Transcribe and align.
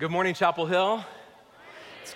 Good 0.00 0.10
morning, 0.10 0.32
Chapel 0.32 0.64
Hill. 0.64 1.04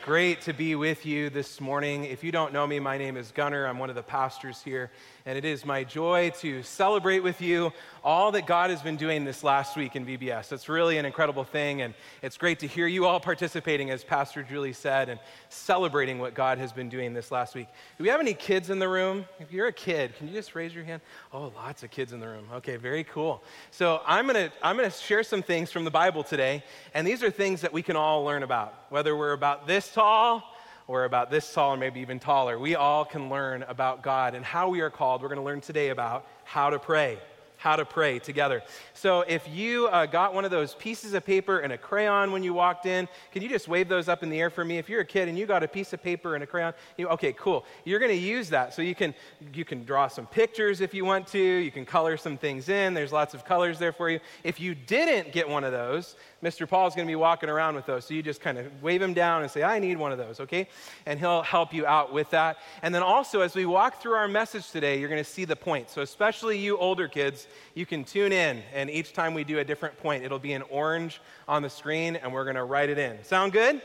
Great 0.04 0.42
to 0.42 0.52
be 0.52 0.74
with 0.74 1.06
you 1.06 1.30
this 1.30 1.62
morning. 1.62 2.04
If 2.04 2.22
you 2.22 2.30
don't 2.30 2.52
know 2.52 2.66
me, 2.66 2.78
my 2.78 2.98
name 2.98 3.16
is 3.16 3.30
Gunnar. 3.30 3.64
I'm 3.64 3.78
one 3.78 3.88
of 3.88 3.96
the 3.96 4.02
pastors 4.02 4.60
here, 4.62 4.90
and 5.24 5.38
it 5.38 5.46
is 5.46 5.64
my 5.64 5.82
joy 5.82 6.28
to 6.40 6.62
celebrate 6.62 7.20
with 7.20 7.40
you 7.40 7.72
all 8.04 8.30
that 8.32 8.46
God 8.46 8.68
has 8.68 8.82
been 8.82 8.96
doing 8.96 9.24
this 9.24 9.42
last 9.42 9.78
week 9.78 9.96
in 9.96 10.04
VBS. 10.04 10.52
It's 10.52 10.68
really 10.68 10.98
an 10.98 11.06
incredible 11.06 11.42
thing, 11.42 11.80
and 11.80 11.94
it's 12.20 12.36
great 12.36 12.58
to 12.58 12.66
hear 12.66 12.86
you 12.86 13.06
all 13.06 13.18
participating, 13.18 13.90
as 13.90 14.04
Pastor 14.04 14.42
Julie 14.42 14.74
said, 14.74 15.08
and 15.08 15.18
celebrating 15.48 16.18
what 16.18 16.34
God 16.34 16.58
has 16.58 16.70
been 16.70 16.90
doing 16.90 17.14
this 17.14 17.30
last 17.30 17.54
week. 17.54 17.68
Do 17.96 18.04
we 18.04 18.10
have 18.10 18.20
any 18.20 18.34
kids 18.34 18.68
in 18.68 18.78
the 18.78 18.88
room? 18.90 19.24
If 19.40 19.52
you're 19.52 19.68
a 19.68 19.72
kid, 19.72 20.14
can 20.18 20.28
you 20.28 20.34
just 20.34 20.54
raise 20.54 20.74
your 20.74 20.84
hand? 20.84 21.00
Oh, 21.32 21.50
lots 21.56 21.82
of 21.82 21.90
kids 21.90 22.12
in 22.12 22.20
the 22.20 22.28
room. 22.28 22.46
Okay, 22.56 22.76
very 22.76 23.04
cool. 23.04 23.42
So 23.70 24.02
I'm 24.06 24.26
gonna 24.26 24.52
I'm 24.62 24.76
gonna 24.76 24.90
share 24.90 25.22
some 25.22 25.42
things 25.42 25.72
from 25.72 25.84
the 25.84 25.90
Bible 25.90 26.22
today, 26.22 26.62
and 26.92 27.06
these 27.06 27.22
are 27.22 27.30
things 27.30 27.62
that 27.62 27.72
we 27.72 27.80
can 27.80 27.96
all 27.96 28.22
learn 28.22 28.42
about, 28.42 28.83
whether 28.94 29.16
we're 29.16 29.32
about 29.32 29.66
this 29.66 29.92
tall 29.92 30.54
or 30.86 31.02
about 31.02 31.28
this 31.28 31.52
tall 31.52 31.74
or 31.74 31.76
maybe 31.76 31.98
even 31.98 32.20
taller. 32.20 32.60
We 32.60 32.76
all 32.76 33.04
can 33.04 33.28
learn 33.28 33.64
about 33.64 34.04
God 34.04 34.36
and 34.36 34.44
how 34.44 34.68
we 34.68 34.82
are 34.82 34.88
called. 34.88 35.20
We're 35.20 35.30
going 35.30 35.40
to 35.40 35.44
learn 35.44 35.60
today 35.60 35.88
about 35.88 36.28
how 36.44 36.70
to 36.70 36.78
pray 36.78 37.18
how 37.64 37.76
to 37.76 37.84
pray 37.86 38.18
together. 38.18 38.62
So 38.92 39.22
if 39.22 39.48
you 39.48 39.86
uh, 39.86 40.04
got 40.04 40.34
one 40.34 40.44
of 40.44 40.50
those 40.50 40.74
pieces 40.74 41.14
of 41.14 41.24
paper 41.24 41.60
and 41.60 41.72
a 41.72 41.78
crayon 41.78 42.30
when 42.30 42.42
you 42.42 42.52
walked 42.52 42.84
in, 42.84 43.08
can 43.32 43.40
you 43.40 43.48
just 43.48 43.68
wave 43.68 43.88
those 43.88 44.06
up 44.06 44.22
in 44.22 44.28
the 44.28 44.38
air 44.38 44.50
for 44.50 44.66
me? 44.66 44.76
If 44.76 44.90
you're 44.90 45.00
a 45.00 45.06
kid 45.06 45.30
and 45.30 45.38
you 45.38 45.46
got 45.46 45.62
a 45.62 45.68
piece 45.68 45.94
of 45.94 46.02
paper 46.02 46.34
and 46.34 46.44
a 46.44 46.46
crayon, 46.46 46.74
you, 46.98 47.08
okay, 47.08 47.32
cool. 47.32 47.64
You're 47.86 48.00
going 48.00 48.12
to 48.12 48.18
use 48.18 48.50
that. 48.50 48.74
So 48.74 48.82
you 48.82 48.94
can, 48.94 49.14
you 49.54 49.64
can 49.64 49.82
draw 49.82 50.08
some 50.08 50.26
pictures 50.26 50.82
if 50.82 50.92
you 50.92 51.06
want 51.06 51.26
to. 51.28 51.38
You 51.38 51.70
can 51.70 51.86
color 51.86 52.18
some 52.18 52.36
things 52.36 52.68
in. 52.68 52.92
There's 52.92 53.12
lots 53.12 53.32
of 53.32 53.46
colors 53.46 53.78
there 53.78 53.92
for 53.92 54.10
you. 54.10 54.20
If 54.42 54.60
you 54.60 54.74
didn't 54.74 55.32
get 55.32 55.48
one 55.48 55.64
of 55.64 55.72
those, 55.72 56.16
Mr. 56.42 56.68
Paul's 56.68 56.94
going 56.94 57.08
to 57.08 57.10
be 57.10 57.16
walking 57.16 57.48
around 57.48 57.76
with 57.76 57.86
those. 57.86 58.04
So 58.04 58.12
you 58.12 58.22
just 58.22 58.42
kind 58.42 58.58
of 58.58 58.82
wave 58.82 59.00
him 59.00 59.14
down 59.14 59.40
and 59.40 59.50
say, 59.50 59.62
I 59.62 59.78
need 59.78 59.96
one 59.96 60.12
of 60.12 60.18
those, 60.18 60.38
okay? 60.40 60.68
And 61.06 61.18
he'll 61.18 61.42
help 61.42 61.72
you 61.72 61.86
out 61.86 62.12
with 62.12 62.28
that. 62.30 62.58
And 62.82 62.94
then 62.94 63.02
also, 63.02 63.40
as 63.40 63.54
we 63.54 63.64
walk 63.64 64.02
through 64.02 64.12
our 64.12 64.28
message 64.28 64.70
today, 64.70 65.00
you're 65.00 65.08
going 65.08 65.24
to 65.24 65.30
see 65.30 65.46
the 65.46 65.56
point. 65.56 65.88
So, 65.88 66.02
especially 66.02 66.58
you 66.58 66.76
older 66.76 67.08
kids, 67.08 67.48
you 67.74 67.86
can 67.86 68.04
tune 68.04 68.32
in. 68.32 68.62
And 68.72 68.90
each 68.90 69.12
time 69.12 69.34
we 69.34 69.44
do 69.44 69.58
a 69.58 69.64
different 69.64 69.96
point, 69.98 70.24
it'll 70.24 70.38
be 70.38 70.52
in 70.52 70.62
orange 70.62 71.20
on 71.48 71.62
the 71.62 71.70
screen, 71.70 72.16
and 72.16 72.32
we're 72.32 72.44
going 72.44 72.56
to 72.56 72.64
write 72.64 72.90
it 72.90 72.98
in. 72.98 73.22
Sound 73.24 73.52
good? 73.52 73.80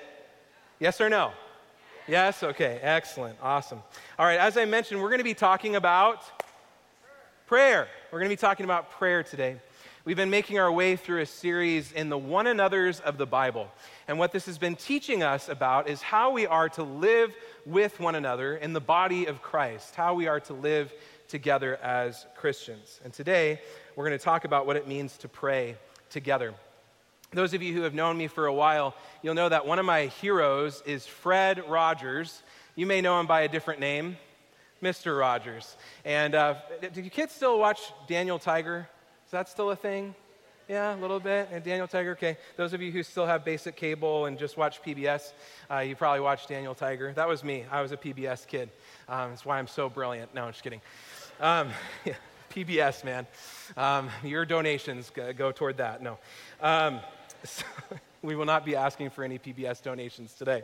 Yes 0.80 1.02
or 1.02 1.10
no? 1.10 1.32
Yes? 2.08 2.42
Okay, 2.44 2.80
excellent. 2.82 3.38
Awesome. 3.42 3.82
All 4.18 4.26
right, 4.26 4.40
as 4.40 4.58
I 4.58 4.66
mentioned, 4.66 5.02
we're 5.02 5.10
going 5.10 5.20
to 5.20 5.24
be 5.24 5.34
talking 5.34 5.76
about 5.76 6.24
prayer. 7.46 7.88
We're 8.12 8.20
going 8.20 8.30
to 8.30 8.36
be 8.36 8.40
talking 8.40 8.64
about 8.64 8.92
prayer 8.92 9.24
today. 9.24 9.58
We've 10.06 10.16
been 10.16 10.30
making 10.30 10.58
our 10.58 10.72
way 10.72 10.96
through 10.96 11.22
a 11.22 11.26
series 11.26 11.92
in 11.92 12.10
the 12.10 12.18
one 12.18 12.48
another's 12.48 13.00
of 13.02 13.18
the 13.18 13.26
Bible. 13.26 13.70
And 14.08 14.18
what 14.18 14.32
this 14.32 14.46
has 14.46 14.58
been 14.58 14.76
teaching 14.76 15.22
us 15.24 15.50
about 15.50 15.90
is 15.90 16.02
how 16.02 16.32
we 16.32 16.48
are 16.48 16.70
to 16.70 16.84
live 16.84 17.36
with 17.66 18.00
one 18.00 18.16
another 18.16 18.56
in 18.56 18.74
the 18.74 18.80
body 18.80 19.26
of 19.26 19.42
Christ, 19.42 19.96
how 19.96 20.14
we 20.14 20.28
are 20.28 20.40
to 20.40 20.54
live 20.54 20.94
together 21.30 21.78
as 21.78 22.26
Christians. 22.36 23.00
And 23.04 23.14
today, 23.14 23.62
we're 23.96 24.06
going 24.06 24.18
to 24.18 24.24
talk 24.24 24.44
about 24.44 24.66
what 24.66 24.76
it 24.76 24.88
means 24.88 25.18
to 25.20 25.30
pray 25.30 25.78
together. 26.10 26.54
Those 27.32 27.54
of 27.54 27.62
you 27.62 27.74
who 27.74 27.84
have 27.84 27.94
known 27.94 28.18
me 28.18 28.28
for 28.28 28.48
a 28.48 28.54
while, 28.54 28.96
you'll 29.22 29.36
know 29.36 29.48
that 29.48 29.66
one 29.66 29.78
of 29.78 29.86
my 29.86 30.08
heroes 30.08 30.82
is 30.86 31.06
Fred 31.06 31.64
Rogers. 31.70 32.42
You 32.76 32.88
may 32.88 33.02
know 33.02 33.20
him 33.20 33.28
by 33.28 33.42
a 33.42 33.48
different 33.48 33.80
name, 33.80 34.18
Mr. 34.82 35.18
Rogers. 35.18 35.78
And 36.04 36.34
uh, 36.34 36.56
do 36.92 37.02
you 37.02 37.12
kids 37.12 37.34
still 37.34 37.60
watch 37.60 37.94
Daniel 38.08 38.40
Tiger? 38.40 38.90
Is 39.26 39.32
that 39.32 39.48
still 39.48 39.70
a 39.70 39.76
thing? 39.76 40.16
Yeah, 40.70 40.96
a 40.96 40.98
little 40.98 41.20
bit. 41.20 41.50
And 41.52 41.64
Daniel 41.64 41.88
Tiger, 41.88 42.12
okay. 42.12 42.38
Those 42.56 42.74
of 42.74 42.82
you 42.82 42.92
who 42.92 43.02
still 43.02 43.26
have 43.26 43.44
basic 43.44 43.76
cable 43.76 44.26
and 44.26 44.38
just 44.38 44.56
watch 44.56 44.84
PBS, 44.84 45.34
uh, 45.70 45.80
you 45.80 45.96
probably 45.96 46.20
watched 46.20 46.48
Daniel 46.48 46.76
Tiger. 46.76 47.12
That 47.14 47.28
was 47.28 47.44
me. 47.44 47.66
I 47.72 47.82
was 47.82 47.92
a 47.92 47.98
PBS 47.98 48.46
kid. 48.46 48.70
Um, 49.08 49.32
that's 49.32 49.44
why 49.44 49.58
I'm 49.58 49.66
so 49.66 49.90
brilliant. 49.90 50.36
No, 50.36 50.44
I'm 50.44 50.52
just 50.52 50.64
kidding. 50.64 50.82
Um, 51.40 51.70
PBS, 52.52 53.06
man. 53.06 53.26
Um, 53.78 54.10
your 54.26 54.44
donations 54.44 55.10
go 55.38 55.52
toward 55.54 55.78
that. 55.78 56.04
No. 56.04 56.18
Um, 56.62 57.00
so 57.44 57.64
we 58.22 58.36
will 58.36 58.46
not 58.46 58.66
be 58.66 58.76
asking 58.76 59.12
for 59.12 59.24
any 59.24 59.40
PBS 59.40 59.82
donations 59.82 60.34
today. 60.34 60.64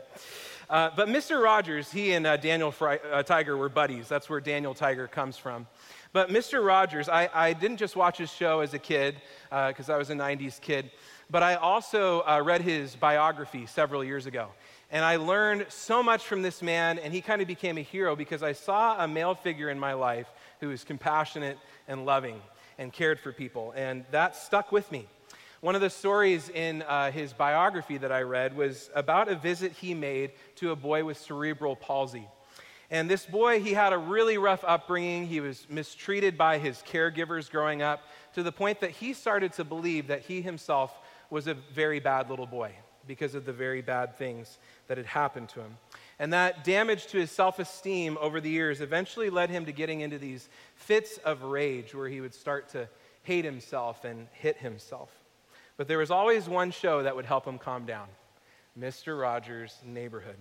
Uh, 0.68 0.90
but 0.94 1.08
Mr. 1.08 1.42
Rogers, 1.42 1.90
he 1.90 2.12
and 2.12 2.26
uh, 2.26 2.36
Daniel 2.36 2.70
Fry, 2.70 2.98
uh, 3.10 3.22
Tiger 3.22 3.56
were 3.56 3.70
buddies. 3.70 4.06
That's 4.08 4.28
where 4.28 4.40
Daniel 4.40 4.74
Tiger 4.74 5.06
comes 5.06 5.38
from. 5.38 5.66
But 6.12 6.28
Mr. 6.28 6.64
Rogers, 6.64 7.08
I, 7.08 7.30
I 7.32 7.52
didn't 7.54 7.78
just 7.78 7.96
watch 7.96 8.18
his 8.18 8.30
show 8.30 8.60
as 8.60 8.74
a 8.74 8.78
kid, 8.78 9.16
because 9.50 9.88
uh, 9.88 9.94
I 9.94 9.96
was 9.96 10.10
a 10.10 10.14
90s 10.14 10.60
kid, 10.60 10.90
but 11.30 11.42
I 11.42 11.54
also 11.54 12.20
uh, 12.26 12.42
read 12.44 12.60
his 12.60 12.96
biography 12.96 13.64
several 13.64 14.04
years 14.04 14.26
ago. 14.26 14.48
And 14.90 15.04
I 15.04 15.16
learned 15.16 15.66
so 15.68 16.02
much 16.02 16.24
from 16.24 16.42
this 16.42 16.62
man, 16.62 16.98
and 16.98 17.12
he 17.12 17.20
kind 17.20 17.42
of 17.42 17.48
became 17.48 17.76
a 17.76 17.82
hero 17.82 18.14
because 18.14 18.42
I 18.42 18.52
saw 18.52 19.02
a 19.02 19.08
male 19.08 19.34
figure 19.34 19.68
in 19.68 19.80
my 19.80 19.94
life 19.94 20.28
who 20.60 20.68
was 20.68 20.84
compassionate 20.84 21.58
and 21.88 22.06
loving 22.06 22.40
and 22.78 22.92
cared 22.92 23.20
for 23.20 23.32
people. 23.32 23.72
And 23.76 24.04
that 24.10 24.36
stuck 24.36 24.72
with 24.72 24.90
me. 24.92 25.06
One 25.60 25.74
of 25.74 25.80
the 25.80 25.90
stories 25.90 26.48
in 26.50 26.82
uh, 26.82 27.10
his 27.10 27.32
biography 27.32 27.96
that 27.98 28.12
I 28.12 28.22
read 28.22 28.54
was 28.54 28.90
about 28.94 29.28
a 29.28 29.34
visit 29.34 29.72
he 29.72 29.94
made 29.94 30.32
to 30.56 30.70
a 30.70 30.76
boy 30.76 31.04
with 31.04 31.18
cerebral 31.18 31.76
palsy. 31.76 32.28
And 32.90 33.10
this 33.10 33.26
boy, 33.26 33.60
he 33.60 33.72
had 33.72 33.92
a 33.92 33.98
really 33.98 34.38
rough 34.38 34.62
upbringing. 34.64 35.26
He 35.26 35.40
was 35.40 35.66
mistreated 35.68 36.38
by 36.38 36.58
his 36.58 36.82
caregivers 36.86 37.50
growing 37.50 37.82
up 37.82 38.02
to 38.34 38.42
the 38.42 38.52
point 38.52 38.80
that 38.80 38.90
he 38.90 39.12
started 39.12 39.52
to 39.54 39.64
believe 39.64 40.06
that 40.08 40.20
he 40.20 40.40
himself 40.40 40.94
was 41.30 41.48
a 41.48 41.54
very 41.54 41.98
bad 41.98 42.30
little 42.30 42.46
boy 42.46 42.72
because 43.06 43.34
of 43.34 43.44
the 43.44 43.52
very 43.52 43.82
bad 43.82 44.16
things 44.16 44.58
that 44.88 44.98
had 44.98 45.06
happened 45.06 45.48
to 45.48 45.60
him. 45.60 45.76
And 46.18 46.32
that 46.32 46.64
damage 46.64 47.06
to 47.08 47.18
his 47.18 47.30
self 47.30 47.58
esteem 47.58 48.16
over 48.20 48.40
the 48.40 48.50
years 48.50 48.80
eventually 48.80 49.28
led 49.30 49.50
him 49.50 49.66
to 49.66 49.72
getting 49.72 50.00
into 50.00 50.18
these 50.18 50.48
fits 50.74 51.18
of 51.18 51.42
rage 51.42 51.94
where 51.94 52.08
he 52.08 52.20
would 52.20 52.34
start 52.34 52.70
to 52.70 52.88
hate 53.22 53.44
himself 53.44 54.04
and 54.04 54.28
hit 54.32 54.56
himself. 54.56 55.10
But 55.76 55.88
there 55.88 55.98
was 55.98 56.10
always 56.10 56.48
one 56.48 56.70
show 56.70 57.02
that 57.02 57.14
would 57.14 57.26
help 57.26 57.46
him 57.46 57.58
calm 57.58 57.84
down 57.84 58.06
Mr. 58.78 59.20
Rogers' 59.20 59.76
Neighborhood. 59.84 60.36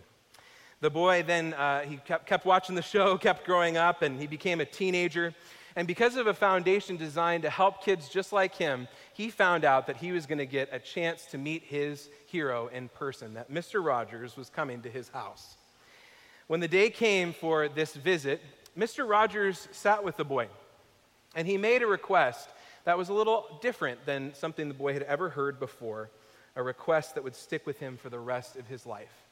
The 0.82 0.90
boy 0.90 1.24
then, 1.24 1.54
uh, 1.54 1.82
he 1.82 1.98
kept, 1.98 2.26
kept 2.26 2.46
watching 2.46 2.76
the 2.76 2.82
show, 2.82 3.18
kept 3.20 3.46
growing 3.46 3.76
up, 3.76 4.02
and 4.02 4.20
he 4.20 4.28
became 4.28 4.62
a 4.62 4.66
teenager. 4.66 5.34
And 5.76 5.88
because 5.88 6.16
of 6.16 6.28
a 6.28 6.34
foundation 6.34 6.96
designed 6.96 7.44
to 7.44 7.50
help 7.50 7.84
kids 7.84 8.08
just 8.08 8.32
like 8.32 8.56
him, 8.56 8.88
he 9.14 9.30
found 9.30 9.66
out 9.66 9.88
that 9.88 9.98
he 9.98 10.14
was 10.14 10.26
going 10.26 10.38
to 10.38 10.46
get 10.46 10.70
a 10.72 10.80
chance 10.80 11.26
to 11.28 11.38
meet 11.38 11.64
his 11.64 12.10
hero 12.28 12.68
in 12.68 12.88
person, 12.88 13.34
that 13.34 13.52
Mr. 13.52 13.84
Rogers 13.84 14.38
was 14.38 14.50
coming 14.50 14.82
to 14.84 14.90
his 14.90 15.10
house. 15.10 15.58
When 16.48 16.60
the 16.60 16.68
day 16.68 16.92
came 16.92 17.34
for 17.34 17.68
this 17.68 17.96
visit, 17.96 18.40
Mr. 18.78 19.10
Rogers 19.10 19.68
sat 19.72 20.04
with 20.04 20.16
the 20.16 20.24
boy, 20.24 20.48
and 21.36 21.48
he 21.48 21.58
made 21.58 21.82
a 21.82 21.88
request 21.88 22.50
that 22.84 23.00
was 23.00 23.10
a 23.10 23.14
little 23.14 23.58
different 23.62 24.06
than 24.06 24.36
something 24.36 24.68
the 24.68 24.76
boy 24.76 24.94
had 24.94 25.02
ever 25.04 25.30
heard 25.30 25.60
before, 25.60 26.12
a 26.56 26.62
request 26.62 27.16
that 27.16 27.24
would 27.24 27.36
stick 27.36 27.66
with 27.66 27.80
him 27.80 27.98
for 27.98 28.10
the 28.10 28.20
rest 28.20 28.58
of 28.58 28.68
his 28.68 28.86
life. 28.86 29.26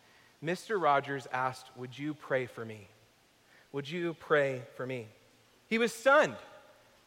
Mr. 0.44 0.82
Rogers 0.82 1.28
asked, 1.32 1.68
Would 1.78 1.98
you 1.98 2.16
pray 2.16 2.48
for 2.48 2.66
me? 2.66 2.88
Would 3.74 3.88
you 3.88 4.16
pray 4.16 4.64
for 4.76 4.88
me? 4.88 5.08
He 5.68 5.78
was 5.78 5.94
stunned. 5.94 6.36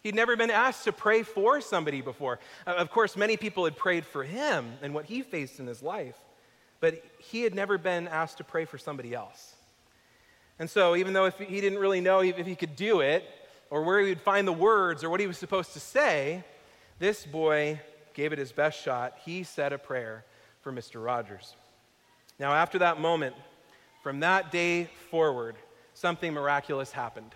He'd 0.05 0.15
never 0.15 0.37
been 0.37 0.53
asked 0.53 0.85
to 0.85 0.93
pray 0.93 1.25
for 1.25 1.61
somebody 1.61 2.01
before. 2.01 2.39
Uh, 2.65 2.75
of 2.75 2.93
course, 2.93 3.17
many 3.17 3.37
people 3.37 3.65
had 3.65 3.77
prayed 3.77 4.07
for 4.07 4.23
him 4.23 4.75
and 4.83 4.95
what 4.95 5.07
he 5.07 5.23
faced 5.23 5.59
in 5.59 5.67
his 5.67 5.83
life, 5.83 6.17
but 6.79 7.03
he 7.19 7.43
had 7.43 7.57
never 7.57 7.77
been 7.77 8.07
asked 8.07 8.39
to 8.39 8.45
pray 8.45 8.67
for 8.67 8.79
somebody 8.79 9.13
else. 9.13 9.56
And 10.59 10.71
so, 10.71 10.97
even 10.97 11.13
though 11.13 11.27
if 11.27 11.39
he 11.39 11.61
didn't 11.61 11.79
really 11.79 12.01
know 12.01 12.21
if 12.21 12.47
he 12.47 12.57
could 12.57 12.77
do 12.77 13.01
it, 13.01 13.25
or 13.69 13.83
where 13.83 14.01
he 14.01 14.09
would 14.09 14.21
find 14.21 14.47
the 14.47 14.53
words, 14.53 15.05
or 15.05 15.11
what 15.11 15.21
he 15.21 15.27
was 15.27 15.37
supposed 15.37 15.73
to 15.73 15.81
say, 15.81 16.45
this 16.99 17.27
boy 17.27 17.81
gave 18.15 18.33
it 18.33 18.39
his 18.39 18.53
best 18.53 18.81
shot. 18.81 19.19
He 19.25 19.43
said 19.43 19.73
a 19.73 19.79
prayer 19.79 20.25
for 20.63 20.73
Mr. 20.73 21.05
Rogers. 21.05 21.55
Now, 22.39 22.53
after 22.53 22.79
that 22.79 23.01
moment, 23.01 23.35
from 24.03 24.21
that 24.21 24.51
day 24.51 24.89
forward, 25.11 25.57
something 25.95 26.33
miraculous 26.33 26.93
happened. 26.93 27.35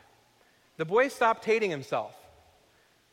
The 0.76 0.84
boy 0.84 1.08
stopped 1.08 1.44
hating 1.44 1.70
himself. 1.70 2.14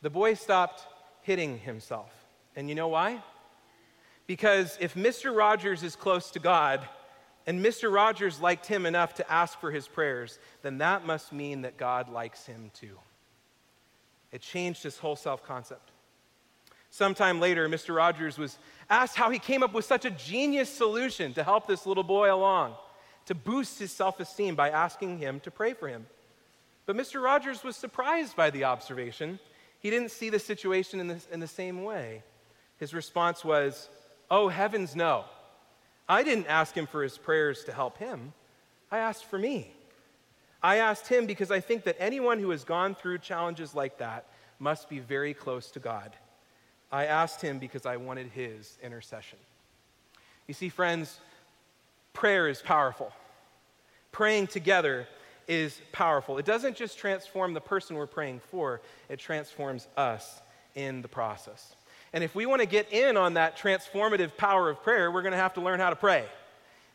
The 0.00 0.10
boy 0.10 0.34
stopped 0.34 0.86
hitting 1.22 1.58
himself. 1.58 2.10
And 2.56 2.68
you 2.68 2.74
know 2.74 2.88
why? 2.88 3.22
Because 4.26 4.78
if 4.80 4.94
Mr. 4.94 5.36
Rogers 5.36 5.82
is 5.82 5.96
close 5.96 6.30
to 6.30 6.38
God, 6.38 6.86
and 7.48 7.64
Mr. 7.64 7.90
Rogers 7.90 8.42
liked 8.42 8.66
him 8.66 8.84
enough 8.84 9.14
to 9.14 9.32
ask 9.32 9.58
for 9.58 9.70
his 9.70 9.88
prayers, 9.88 10.38
then 10.60 10.76
that 10.78 11.06
must 11.06 11.32
mean 11.32 11.62
that 11.62 11.78
God 11.78 12.10
likes 12.10 12.44
him 12.44 12.70
too. 12.74 12.98
It 14.30 14.42
changed 14.42 14.82
his 14.82 14.98
whole 14.98 15.16
self 15.16 15.42
concept. 15.42 15.90
Sometime 16.90 17.40
later, 17.40 17.66
Mr. 17.66 17.96
Rogers 17.96 18.36
was 18.36 18.58
asked 18.90 19.16
how 19.16 19.30
he 19.30 19.38
came 19.38 19.62
up 19.62 19.72
with 19.72 19.86
such 19.86 20.04
a 20.04 20.10
genius 20.10 20.68
solution 20.68 21.32
to 21.32 21.42
help 21.42 21.66
this 21.66 21.86
little 21.86 22.02
boy 22.02 22.30
along, 22.30 22.74
to 23.24 23.34
boost 23.34 23.78
his 23.78 23.92
self 23.92 24.20
esteem 24.20 24.54
by 24.54 24.68
asking 24.68 25.16
him 25.16 25.40
to 25.40 25.50
pray 25.50 25.72
for 25.72 25.88
him. 25.88 26.04
But 26.84 26.96
Mr. 26.96 27.22
Rogers 27.22 27.64
was 27.64 27.76
surprised 27.76 28.36
by 28.36 28.50
the 28.50 28.64
observation. 28.64 29.38
He 29.80 29.88
didn't 29.88 30.10
see 30.10 30.28
the 30.28 30.38
situation 30.38 31.00
in 31.00 31.08
the, 31.08 31.20
in 31.32 31.40
the 31.40 31.46
same 31.46 31.82
way. 31.82 32.24
His 32.76 32.92
response 32.92 33.42
was, 33.42 33.88
Oh, 34.30 34.48
heavens, 34.48 34.94
no. 34.94 35.24
I 36.08 36.22
didn't 36.22 36.46
ask 36.46 36.74
him 36.74 36.86
for 36.86 37.02
his 37.02 37.18
prayers 37.18 37.64
to 37.64 37.72
help 37.72 37.98
him, 37.98 38.32
I 38.90 38.98
asked 38.98 39.24
for 39.24 39.38
me. 39.38 39.72
I 40.62 40.76
asked 40.76 41.06
him 41.06 41.26
because 41.26 41.50
I 41.50 41.60
think 41.60 41.84
that 41.84 41.96
anyone 42.00 42.40
who 42.40 42.50
has 42.50 42.64
gone 42.64 42.94
through 42.94 43.18
challenges 43.18 43.74
like 43.74 43.98
that 43.98 44.26
must 44.58 44.88
be 44.88 44.98
very 44.98 45.34
close 45.34 45.70
to 45.72 45.78
God. 45.78 46.16
I 46.90 47.06
asked 47.06 47.40
him 47.40 47.58
because 47.58 47.86
I 47.86 47.96
wanted 47.96 48.28
his 48.28 48.76
intercession. 48.82 49.38
You 50.46 50.54
see, 50.54 50.68
friends, 50.68 51.20
prayer 52.12 52.48
is 52.48 52.60
powerful. 52.60 53.12
Praying 54.10 54.48
together 54.48 55.06
is 55.46 55.80
powerful. 55.92 56.38
It 56.38 56.46
doesn't 56.46 56.76
just 56.76 56.98
transform 56.98 57.54
the 57.54 57.60
person 57.60 57.96
we're 57.96 58.06
praying 58.06 58.40
for, 58.40 58.80
it 59.08 59.18
transforms 59.18 59.86
us 59.96 60.40
in 60.74 61.02
the 61.02 61.08
process. 61.08 61.76
And 62.12 62.24
if 62.24 62.34
we 62.34 62.46
want 62.46 62.62
to 62.62 62.66
get 62.66 62.92
in 62.92 63.16
on 63.16 63.34
that 63.34 63.58
transformative 63.58 64.36
power 64.36 64.70
of 64.70 64.82
prayer, 64.82 65.10
we're 65.10 65.22
going 65.22 65.32
to 65.32 65.38
have 65.38 65.54
to 65.54 65.60
learn 65.60 65.80
how 65.80 65.90
to 65.90 65.96
pray. 65.96 66.24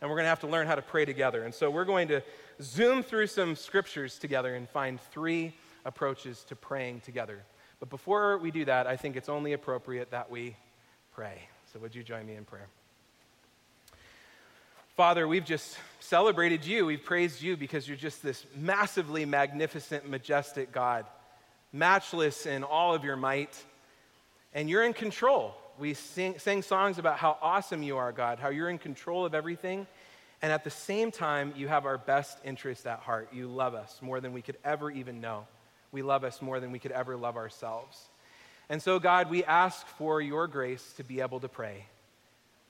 And 0.02 0.10
we're 0.10 0.18
going 0.18 0.26
to 0.26 0.30
have 0.30 0.42
to 0.42 0.48
learn 0.48 0.68
how 0.68 0.76
to 0.76 0.82
pray 0.82 1.06
together. 1.06 1.44
And 1.44 1.54
so 1.54 1.70
we're 1.70 1.86
going 1.86 2.08
to 2.10 2.22
zoom 2.62 3.04
through 3.04 3.28
some 3.28 3.56
scriptures 3.56 4.18
together 4.18 4.56
and 4.56 4.68
find 4.68 5.00
three 5.00 5.54
approaches 5.86 6.44
to 6.46 6.56
praying 6.56 7.02
together. 7.02 7.44
But 7.80 7.90
before 7.90 8.38
we 8.38 8.52
do 8.52 8.66
that, 8.66 8.88
I 8.88 8.98
think 8.98 9.16
it's 9.16 9.30
only 9.30 9.54
appropriate 9.54 10.12
that 10.12 10.32
we 10.32 10.56
pray. 11.14 11.48
So 11.72 11.80
would 11.80 11.96
you 11.96 12.04
join 12.04 12.26
me 12.26 12.36
in 12.36 12.46
prayer? 12.46 12.68
Father, 14.96 15.28
we've 15.28 15.46
just 15.46 15.78
celebrated 16.00 16.66
you. 16.66 16.86
We've 16.86 17.04
praised 17.04 17.42
you 17.42 17.58
because 17.58 17.88
you're 17.88 17.98
just 17.98 18.22
this 18.22 18.46
massively 18.56 19.26
magnificent, 19.26 20.08
majestic 20.08 20.72
God, 20.72 21.06
matchless 21.72 22.46
in 22.46 22.64
all 22.64 22.94
of 22.94 23.04
your 23.04 23.16
might 23.16 23.64
and 24.54 24.70
you're 24.70 24.84
in 24.84 24.94
control. 24.94 25.56
We 25.80 25.94
sing, 25.96 26.38
sang 26.38 26.62
songs 26.62 27.00
about 27.00 27.18
how 27.18 27.38
awesome 27.42 27.82
you 27.84 27.98
are, 27.98 28.12
God, 28.12 28.40
how 28.40 28.50
you're 28.50 28.70
in 28.70 28.78
control 28.78 29.26
of 29.26 29.34
everything. 29.34 29.88
And 30.42 30.52
at 30.52 30.64
the 30.64 30.70
same 30.70 31.12
time, 31.12 31.54
you 31.56 31.68
have 31.68 31.86
our 31.86 31.98
best 31.98 32.38
interest 32.44 32.86
at 32.86 33.00
heart. 33.00 33.30
You 33.34 33.48
love 33.48 33.74
us 33.74 34.00
more 34.02 34.20
than 34.20 34.34
we 34.34 34.42
could 34.42 34.58
ever 34.64 34.92
even 34.92 35.22
know. 35.22 35.48
We 35.92 36.02
love 36.02 36.24
us 36.24 36.42
more 36.42 36.60
than 36.60 36.72
we 36.72 36.80
could 36.80 36.92
ever 36.92 37.16
love 37.16 37.38
ourselves. 37.38 38.10
And 38.70 38.82
so, 38.82 39.00
God, 39.00 39.30
we 39.30 39.44
ask 39.44 39.88
for 39.88 40.22
your 40.22 40.48
grace 40.48 40.94
to 40.98 41.04
be 41.04 41.22
able 41.22 41.40
to 41.40 41.48
pray. 41.48 41.86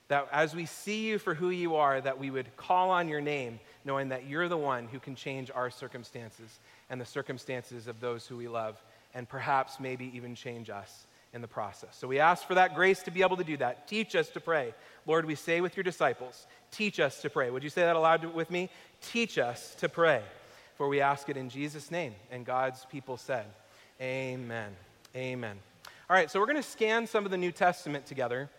That 0.09 0.27
as 0.31 0.55
we 0.55 0.65
see 0.65 1.07
you 1.07 1.17
for 1.17 1.33
who 1.33 1.49
you 1.49 1.75
are, 1.75 1.99
that 1.99 2.19
we 2.19 2.29
would 2.29 2.55
call 2.57 2.89
on 2.91 3.07
your 3.07 3.21
name, 3.21 3.59
knowing 3.85 4.09
that 4.09 4.27
you're 4.27 4.49
the 4.49 4.57
one 4.57 4.87
who 4.87 4.99
can 4.99 5.15
change 5.15 5.49
our 5.53 5.69
circumstances 5.69 6.59
and 6.89 6.99
the 6.99 7.05
circumstances 7.05 7.87
of 7.87 7.99
those 7.99 8.27
who 8.27 8.37
we 8.37 8.47
love, 8.47 8.81
and 9.13 9.27
perhaps 9.27 9.79
maybe 9.79 10.11
even 10.13 10.35
change 10.35 10.69
us 10.69 11.07
in 11.33 11.41
the 11.41 11.47
process. 11.47 11.95
So 11.97 12.07
we 12.07 12.19
ask 12.19 12.47
for 12.47 12.55
that 12.55 12.75
grace 12.75 13.01
to 13.03 13.11
be 13.11 13.21
able 13.21 13.37
to 13.37 13.43
do 13.43 13.57
that. 13.57 13.87
Teach 13.87 14.15
us 14.15 14.29
to 14.29 14.39
pray. 14.39 14.73
Lord, 15.05 15.25
we 15.25 15.35
say 15.35 15.61
with 15.61 15.75
your 15.75 15.83
disciples, 15.83 16.45
teach 16.71 16.99
us 16.99 17.21
to 17.21 17.29
pray. 17.29 17.49
Would 17.49 17.63
you 17.63 17.69
say 17.69 17.81
that 17.81 17.95
aloud 17.95 18.23
with 18.33 18.51
me? 18.51 18.69
Teach 19.01 19.37
us 19.37 19.75
to 19.75 19.89
pray. 19.89 20.21
For 20.75 20.87
we 20.87 21.01
ask 21.01 21.29
it 21.29 21.37
in 21.37 21.49
Jesus' 21.49 21.91
name. 21.91 22.13
And 22.31 22.45
God's 22.45 22.85
people 22.85 23.17
said, 23.17 23.45
Amen. 24.01 24.71
Amen. 25.15 25.57
All 26.09 26.15
right, 26.15 26.29
so 26.29 26.39
we're 26.39 26.47
going 26.47 26.57
to 26.57 26.63
scan 26.63 27.07
some 27.07 27.25
of 27.25 27.31
the 27.31 27.37
New 27.37 27.51
Testament 27.51 28.05
together, 28.05 28.49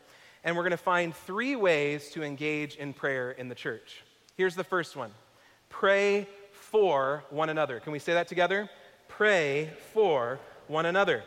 and 0.44 0.56
we're 0.56 0.62
going 0.62 0.70
to 0.70 0.77
find 0.77 1.15
three 1.15 1.56
ways 1.56 2.11
to 2.11 2.23
engage 2.23 2.77
in 2.77 2.93
prayer 2.93 3.32
in 3.32 3.49
the 3.49 3.55
church. 3.55 4.03
Here's 4.37 4.55
the 4.55 4.65
first 4.65 4.97
one 4.97 5.12
pray 5.69 6.27
for 6.53 7.25
one 7.31 7.50
another. 7.50 7.81
Can 7.81 7.93
we 7.93 7.99
say 7.99 8.15
that 8.15 8.29
together? 8.29 8.70
Pray 9.09 9.70
for 9.93 10.38
one 10.67 10.87
another. 10.87 11.23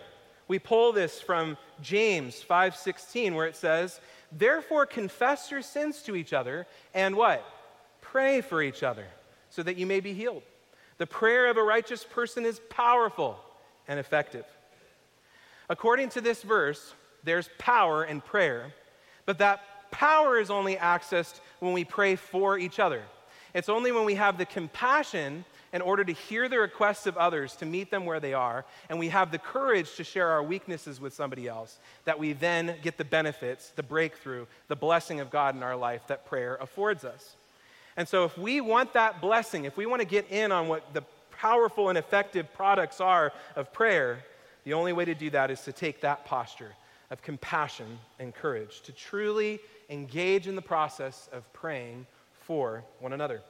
We 0.47 0.59
pull 0.59 0.93
this 0.93 1.21
from 1.21 1.57
James 1.81 2.41
5:16 2.41 3.35
where 3.35 3.47
it 3.47 3.55
says, 3.55 3.99
"Therefore 4.31 4.85
confess 4.85 5.51
your 5.51 5.61
sins 5.61 6.01
to 6.03 6.15
each 6.15 6.33
other 6.33 6.67
and 6.93 7.15
what? 7.15 7.43
Pray 8.01 8.41
for 8.41 8.61
each 8.61 8.83
other 8.83 9.07
so 9.49 9.61
that 9.63 9.75
you 9.75 9.85
may 9.85 9.99
be 9.99 10.13
healed." 10.13 10.43
The 10.97 11.07
prayer 11.07 11.47
of 11.47 11.57
a 11.57 11.63
righteous 11.63 12.03
person 12.03 12.45
is 12.45 12.59
powerful 12.69 13.43
and 13.87 13.99
effective. 13.99 14.45
According 15.69 16.09
to 16.09 16.21
this 16.21 16.41
verse, 16.41 16.93
there's 17.23 17.49
power 17.57 18.05
in 18.05 18.21
prayer, 18.21 18.73
but 19.25 19.37
that 19.39 19.91
power 19.91 20.39
is 20.39 20.49
only 20.49 20.77
accessed 20.77 21.41
when 21.59 21.73
we 21.73 21.83
pray 21.83 22.15
for 22.15 22.57
each 22.57 22.79
other. 22.79 23.03
It's 23.53 23.69
only 23.69 23.91
when 23.91 24.05
we 24.05 24.15
have 24.15 24.37
the 24.37 24.45
compassion 24.45 25.45
in 25.77 25.81
order 25.83 26.03
to 26.03 26.11
hear 26.11 26.49
the 26.49 26.57
requests 26.57 27.05
of 27.05 27.15
others, 27.17 27.55
to 27.55 27.63
meet 27.63 27.91
them 27.91 28.03
where 28.03 28.19
they 28.19 28.33
are, 28.33 28.65
and 28.89 28.97
we 28.97 29.09
have 29.09 29.31
the 29.31 29.37
courage 29.37 29.93
to 29.95 30.03
share 30.03 30.27
our 30.29 30.41
weaknesses 30.41 30.99
with 30.99 31.13
somebody 31.13 31.47
else, 31.47 31.77
that 32.05 32.17
we 32.17 32.33
then 32.33 32.73
get 32.81 32.97
the 32.97 33.05
benefits, 33.05 33.69
the 33.75 33.83
breakthrough, 33.83 34.47
the 34.69 34.75
blessing 34.75 35.19
of 35.19 35.29
God 35.29 35.55
in 35.55 35.61
our 35.61 35.75
life 35.75 36.01
that 36.07 36.25
prayer 36.25 36.55
affords 36.59 37.05
us. 37.05 37.35
And 37.95 38.07
so, 38.07 38.25
if 38.25 38.35
we 38.39 38.59
want 38.59 38.93
that 38.93 39.21
blessing, 39.21 39.65
if 39.65 39.77
we 39.77 39.85
want 39.85 40.01
to 40.01 40.07
get 40.07 40.31
in 40.31 40.51
on 40.51 40.67
what 40.67 40.95
the 40.95 41.03
powerful 41.29 41.89
and 41.89 41.97
effective 41.97 42.51
products 42.55 42.99
are 42.99 43.31
of 43.55 43.71
prayer, 43.71 44.25
the 44.63 44.73
only 44.73 44.93
way 44.93 45.05
to 45.05 45.13
do 45.13 45.29
that 45.29 45.51
is 45.51 45.61
to 45.61 45.71
take 45.71 46.01
that 46.01 46.25
posture 46.25 46.71
of 47.11 47.21
compassion 47.21 47.99
and 48.17 48.33
courage, 48.33 48.81
to 48.81 48.91
truly 48.91 49.59
engage 49.91 50.47
in 50.47 50.55
the 50.55 50.61
process 50.63 51.29
of 51.31 51.53
praying 51.53 52.07
for 52.47 52.83
one 52.99 53.13
another. 53.13 53.43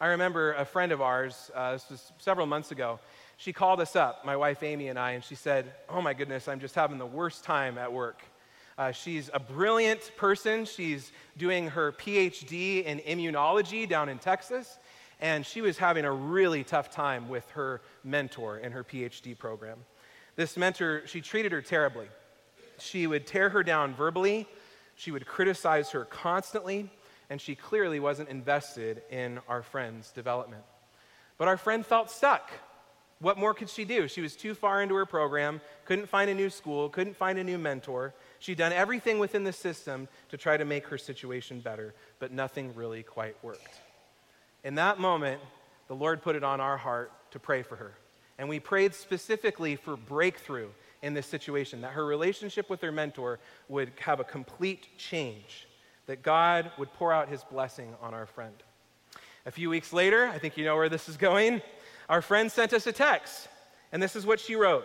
I 0.00 0.06
remember 0.06 0.54
a 0.54 0.64
friend 0.64 0.92
of 0.92 1.02
ours, 1.02 1.50
uh, 1.54 1.72
this 1.72 1.90
was 1.90 2.12
several 2.16 2.46
months 2.46 2.72
ago, 2.72 2.98
she 3.36 3.52
called 3.52 3.80
us 3.80 3.96
up, 3.96 4.24
my 4.24 4.34
wife 4.34 4.62
Amy 4.62 4.88
and 4.88 4.98
I, 4.98 5.10
and 5.10 5.22
she 5.22 5.34
said, 5.34 5.72
Oh 5.90 6.00
my 6.00 6.14
goodness, 6.14 6.48
I'm 6.48 6.58
just 6.58 6.74
having 6.74 6.96
the 6.96 7.04
worst 7.04 7.44
time 7.44 7.76
at 7.76 7.92
work. 7.92 8.22
Uh, 8.78 8.92
she's 8.92 9.28
a 9.34 9.38
brilliant 9.38 10.10
person. 10.16 10.64
She's 10.64 11.12
doing 11.36 11.68
her 11.68 11.92
PhD 11.92 12.82
in 12.82 13.00
immunology 13.00 13.86
down 13.86 14.08
in 14.08 14.18
Texas, 14.18 14.78
and 15.20 15.44
she 15.44 15.60
was 15.60 15.76
having 15.76 16.06
a 16.06 16.12
really 16.12 16.64
tough 16.64 16.88
time 16.90 17.28
with 17.28 17.48
her 17.50 17.82
mentor 18.02 18.56
in 18.56 18.72
her 18.72 18.82
PhD 18.82 19.36
program. 19.36 19.76
This 20.34 20.56
mentor, 20.56 21.02
she 21.06 21.20
treated 21.20 21.52
her 21.52 21.60
terribly. 21.60 22.06
She 22.78 23.06
would 23.06 23.26
tear 23.26 23.50
her 23.50 23.62
down 23.62 23.94
verbally, 23.94 24.48
she 24.94 25.10
would 25.10 25.26
criticize 25.26 25.90
her 25.90 26.06
constantly, 26.06 26.90
and 27.30 27.40
she 27.40 27.54
clearly 27.54 28.00
wasn't 28.00 28.28
invested 28.28 29.02
in 29.08 29.38
our 29.48 29.62
friend's 29.62 30.10
development. 30.10 30.64
But 31.38 31.48
our 31.48 31.56
friend 31.56 31.86
felt 31.86 32.10
stuck. 32.10 32.50
What 33.20 33.38
more 33.38 33.54
could 33.54 33.70
she 33.70 33.84
do? 33.84 34.08
She 34.08 34.20
was 34.20 34.34
too 34.34 34.54
far 34.54 34.82
into 34.82 34.94
her 34.96 35.06
program, 35.06 35.60
couldn't 35.84 36.08
find 36.08 36.28
a 36.28 36.34
new 36.34 36.50
school, 36.50 36.88
couldn't 36.88 37.16
find 37.16 37.38
a 37.38 37.44
new 37.44 37.56
mentor. 37.56 38.14
She'd 38.40 38.58
done 38.58 38.72
everything 38.72 39.18
within 39.18 39.44
the 39.44 39.52
system 39.52 40.08
to 40.30 40.36
try 40.36 40.56
to 40.56 40.64
make 40.64 40.86
her 40.88 40.98
situation 40.98 41.60
better, 41.60 41.94
but 42.18 42.32
nothing 42.32 42.74
really 42.74 43.02
quite 43.02 43.36
worked. 43.44 43.80
In 44.64 44.74
that 44.74 44.98
moment, 44.98 45.40
the 45.86 45.94
Lord 45.94 46.22
put 46.22 46.34
it 46.34 46.42
on 46.42 46.60
our 46.60 46.76
heart 46.76 47.12
to 47.30 47.38
pray 47.38 47.62
for 47.62 47.76
her. 47.76 47.94
And 48.38 48.48
we 48.48 48.58
prayed 48.58 48.94
specifically 48.94 49.76
for 49.76 49.96
breakthrough 49.96 50.68
in 51.02 51.14
this 51.14 51.26
situation, 51.26 51.82
that 51.82 51.92
her 51.92 52.04
relationship 52.04 52.68
with 52.68 52.80
her 52.80 52.92
mentor 52.92 53.38
would 53.68 53.92
have 54.00 54.20
a 54.20 54.24
complete 54.24 54.88
change 54.98 55.66
that 56.10 56.24
God 56.24 56.72
would 56.76 56.92
pour 56.94 57.12
out 57.12 57.28
his 57.28 57.44
blessing 57.44 57.94
on 58.02 58.14
our 58.14 58.26
friend. 58.26 58.56
A 59.46 59.52
few 59.52 59.70
weeks 59.70 59.92
later, 59.92 60.26
I 60.26 60.38
think 60.40 60.56
you 60.56 60.64
know 60.64 60.74
where 60.74 60.88
this 60.88 61.08
is 61.08 61.16
going, 61.16 61.62
our 62.08 62.20
friend 62.20 62.50
sent 62.50 62.72
us 62.72 62.88
a 62.88 62.92
text, 62.92 63.46
and 63.92 64.02
this 64.02 64.16
is 64.16 64.26
what 64.26 64.40
she 64.40 64.56
wrote 64.56 64.84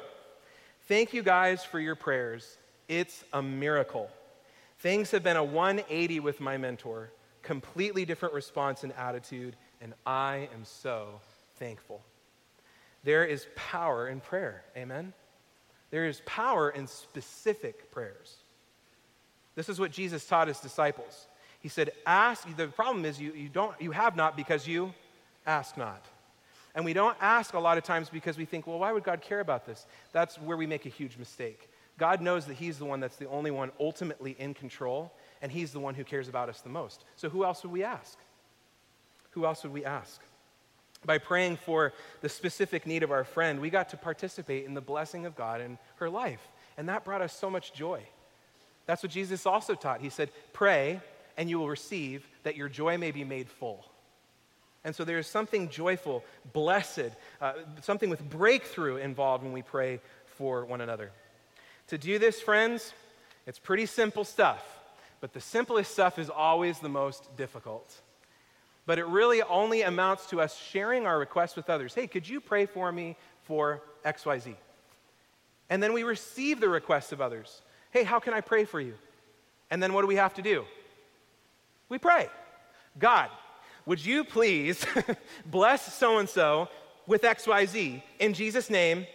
Thank 0.82 1.16
you 1.16 1.24
guys 1.24 1.64
for 1.66 1.80
your 1.80 1.96
prayers. 1.96 2.60
It's 2.88 3.24
a 3.34 3.42
miracle. 3.42 4.12
Things 4.78 5.10
have 5.10 5.24
been 5.24 5.36
a 5.36 5.44
180 5.44 6.20
with 6.20 6.40
my 6.40 6.58
mentor, 6.58 7.10
completely 7.42 8.06
different 8.06 8.36
response 8.36 8.84
and 8.84 8.94
attitude, 8.94 9.56
and 9.82 9.96
I 10.06 10.48
am 10.54 10.64
so 10.64 11.22
thankful. 11.56 12.04
There 13.04 13.26
is 13.26 13.48
power 13.56 14.10
in 14.10 14.20
prayer. 14.20 14.64
Amen? 14.78 15.12
There 15.90 16.06
is 16.06 16.22
power 16.28 16.70
in 16.70 16.86
specific 16.86 17.92
prayers. 17.92 18.38
This 19.56 19.70
is 19.70 19.80
what 19.80 19.92
Jesus 19.92 20.26
taught 20.26 20.48
his 20.48 20.60
disciples. 20.60 21.28
He 21.60 21.70
said, 21.70 21.92
Ask, 22.06 22.48
the 22.56 22.68
problem 22.68 23.06
is 23.06 23.20
you, 23.20 23.34
you, 23.34 23.50
don't, 23.50 23.80
you 23.82 23.92
have 23.92 24.16
not 24.16 24.38
because 24.38 24.68
you 24.68 24.94
ask 25.48 25.78
not. 25.78 26.06
And 26.76 26.84
we 26.84 26.94
don't 26.94 27.16
ask 27.22 27.54
a 27.54 27.60
lot 27.60 27.78
of 27.78 27.86
times 27.86 28.10
because 28.10 28.38
we 28.38 28.44
think, 28.44 28.68
well, 28.68 28.80
why 28.80 28.92
would 28.92 29.04
God 29.04 29.22
care 29.22 29.40
about 29.40 29.66
this? 29.66 29.86
That's 30.12 30.40
where 30.40 30.58
we 30.58 30.68
make 30.68 30.86
a 30.86 30.90
huge 30.90 31.18
mistake. 31.18 31.70
God 31.98 32.22
knows 32.22 32.46
that 32.48 32.56
He's 32.56 32.78
the 32.78 32.86
one 32.86 33.00
that's 33.00 33.16
the 33.16 33.30
only 33.30 33.50
one 33.50 33.72
ultimately 33.80 34.36
in 34.38 34.54
control, 34.54 35.14
and 35.42 35.50
He's 35.50 35.72
the 35.72 35.80
one 35.80 35.96
who 35.96 36.04
cares 36.04 36.28
about 36.28 36.50
us 36.50 36.60
the 36.60 36.70
most. 36.70 37.06
So 37.16 37.30
who 37.30 37.46
else 37.46 37.64
would 37.64 37.72
we 37.72 37.84
ask? 37.84 38.18
Who 39.32 39.46
else 39.46 39.64
would 39.64 39.72
we 39.72 39.86
ask? 39.86 40.22
By 41.06 41.18
praying 41.18 41.58
for 41.58 41.94
the 42.22 42.30
specific 42.30 42.86
need 42.86 43.04
of 43.04 43.12
our 43.12 43.24
friend, 43.24 43.62
we 43.62 43.70
got 43.70 43.90
to 43.90 43.98
participate 43.98 44.66
in 44.66 44.74
the 44.74 44.82
blessing 44.82 45.26
of 45.26 45.36
God 45.36 45.62
in 45.62 45.78
her 45.98 46.10
life. 46.10 46.46
And 46.78 46.90
that 46.90 47.06
brought 47.06 47.22
us 47.22 47.32
so 47.32 47.50
much 47.50 47.74
joy. 47.74 48.04
That's 48.86 49.04
what 49.04 49.12
Jesus 49.12 49.46
also 49.46 49.76
taught. 49.76 50.02
He 50.02 50.10
said, 50.10 50.30
Pray, 50.54 51.02
and 51.38 51.50
you 51.50 51.60
will 51.60 51.70
receive 51.70 52.28
that 52.44 52.56
your 52.56 52.70
joy 52.70 52.98
may 52.98 53.12
be 53.12 53.24
made 53.24 53.50
full. 53.50 53.86
And 54.84 54.96
so 54.96 55.04
there 55.04 55.18
is 55.18 55.26
something 55.26 55.70
joyful, 55.70 56.24
blessed, 56.54 57.10
uh, 57.42 57.54
something 57.82 58.10
with 58.10 58.28
breakthrough 58.30 58.98
involved 58.98 59.44
when 59.44 59.52
we 59.52 59.64
pray 59.64 60.00
for 60.38 60.64
one 60.66 60.80
another. 60.80 61.12
To 61.88 61.98
do 61.98 62.20
this, 62.20 62.40
friends, 62.40 62.94
it's 63.48 63.58
pretty 63.58 63.88
simple 63.88 64.24
stuff. 64.24 64.64
But 65.22 65.34
the 65.34 65.42
simplest 65.42 65.92
stuff 65.92 66.20
is 66.20 66.30
always 66.30 66.80
the 66.80 66.90
most 66.90 67.36
difficult. 67.36 67.92
But 68.86 69.00
it 69.00 69.06
really 69.06 69.42
only 69.42 69.82
amounts 69.82 70.28
to 70.28 70.40
us 70.40 70.56
sharing 70.56 71.08
our 71.08 71.18
requests 71.18 71.56
with 71.56 71.70
others. 71.70 71.96
Hey, 71.96 72.06
could 72.06 72.30
you 72.30 72.40
pray 72.40 72.68
for 72.68 72.92
me 72.92 73.16
for 73.44 73.82
XYZ? 74.06 74.56
And 75.70 75.82
then 75.82 75.94
we 75.94 76.04
receive 76.04 76.60
the 76.60 76.70
requests 76.70 77.12
of 77.12 77.22
others. 77.22 77.62
Hey, 77.96 78.04
how 78.04 78.20
can 78.20 78.34
I 78.34 78.42
pray 78.42 78.66
for 78.66 78.82
you? 78.82 78.96
And 79.72 79.82
then 79.82 79.94
what 79.94 80.02
do 80.02 80.08
we 80.08 80.18
have 80.18 80.34
to 80.34 80.42
do? 80.42 80.66
We 81.88 81.98
pray. 81.98 82.28
God, 83.00 83.30
would 83.86 84.06
you 84.06 84.26
please 84.26 84.86
bless 85.46 85.94
so 85.94 86.18
and 86.18 86.28
so 86.28 86.68
with 87.08 87.22
XYZ 87.22 88.04
in 88.20 88.34
Jesus' 88.34 88.70
name? 88.70 89.08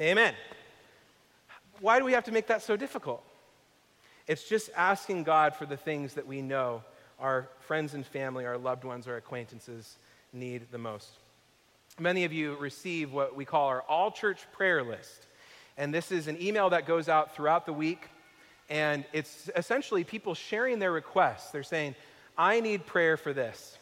Amen. 0.00 0.32
Why 1.80 1.98
do 1.98 2.06
we 2.06 2.12
have 2.12 2.24
to 2.24 2.32
make 2.32 2.46
that 2.46 2.62
so 2.62 2.74
difficult? 2.74 3.22
It's 4.26 4.48
just 4.48 4.70
asking 4.74 5.24
God 5.24 5.54
for 5.54 5.66
the 5.66 5.76
things 5.76 6.14
that 6.14 6.26
we 6.26 6.40
know 6.40 6.82
our 7.20 7.50
friends 7.60 7.92
and 7.92 8.06
family, 8.06 8.46
our 8.46 8.56
loved 8.56 8.84
ones, 8.84 9.06
our 9.06 9.18
acquaintances 9.18 9.98
need 10.32 10.68
the 10.70 10.78
most. 10.78 11.10
Many 12.00 12.24
of 12.24 12.32
you 12.32 12.56
receive 12.56 13.12
what 13.12 13.36
we 13.36 13.44
call 13.44 13.68
our 13.68 13.82
all 13.82 14.10
church 14.10 14.50
prayer 14.52 14.82
list. 14.82 15.25
And 15.78 15.92
this 15.92 16.10
is 16.10 16.28
an 16.28 16.40
email 16.40 16.70
that 16.70 16.86
goes 16.86 17.08
out 17.08 17.34
throughout 17.34 17.66
the 17.66 17.72
week. 17.72 18.08
And 18.68 19.04
it's 19.12 19.50
essentially 19.54 20.04
people 20.04 20.34
sharing 20.34 20.78
their 20.78 20.92
requests. 20.92 21.50
They're 21.50 21.62
saying, 21.62 21.94
I 22.36 22.60
need 22.60 22.86
prayer 22.86 23.16
for 23.16 23.32
this. 23.32 23.78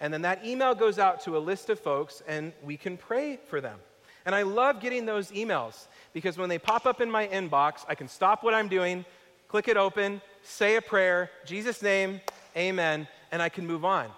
And 0.00 0.12
then 0.12 0.22
that 0.22 0.44
email 0.44 0.74
goes 0.74 0.98
out 0.98 1.22
to 1.22 1.36
a 1.36 1.40
list 1.40 1.70
of 1.70 1.80
folks, 1.80 2.22
and 2.28 2.52
we 2.62 2.76
can 2.76 2.96
pray 2.96 3.38
for 3.48 3.60
them. 3.60 3.78
And 4.26 4.34
I 4.34 4.42
love 4.42 4.80
getting 4.80 5.06
those 5.06 5.30
emails 5.30 5.86
because 6.12 6.36
when 6.36 6.48
they 6.48 6.58
pop 6.58 6.84
up 6.84 7.00
in 7.00 7.10
my 7.10 7.28
inbox, 7.28 7.84
I 7.88 7.94
can 7.94 8.08
stop 8.08 8.42
what 8.42 8.54
I'm 8.54 8.68
doing, 8.68 9.04
click 9.48 9.68
it 9.68 9.76
open, 9.76 10.20
say 10.42 10.76
a 10.76 10.82
prayer, 10.82 11.30
Jesus' 11.46 11.80
name, 11.80 12.20
amen, 12.56 13.06
and 13.30 13.40
I 13.40 13.48
can 13.48 13.66
move 13.66 13.84
on. 13.84 14.08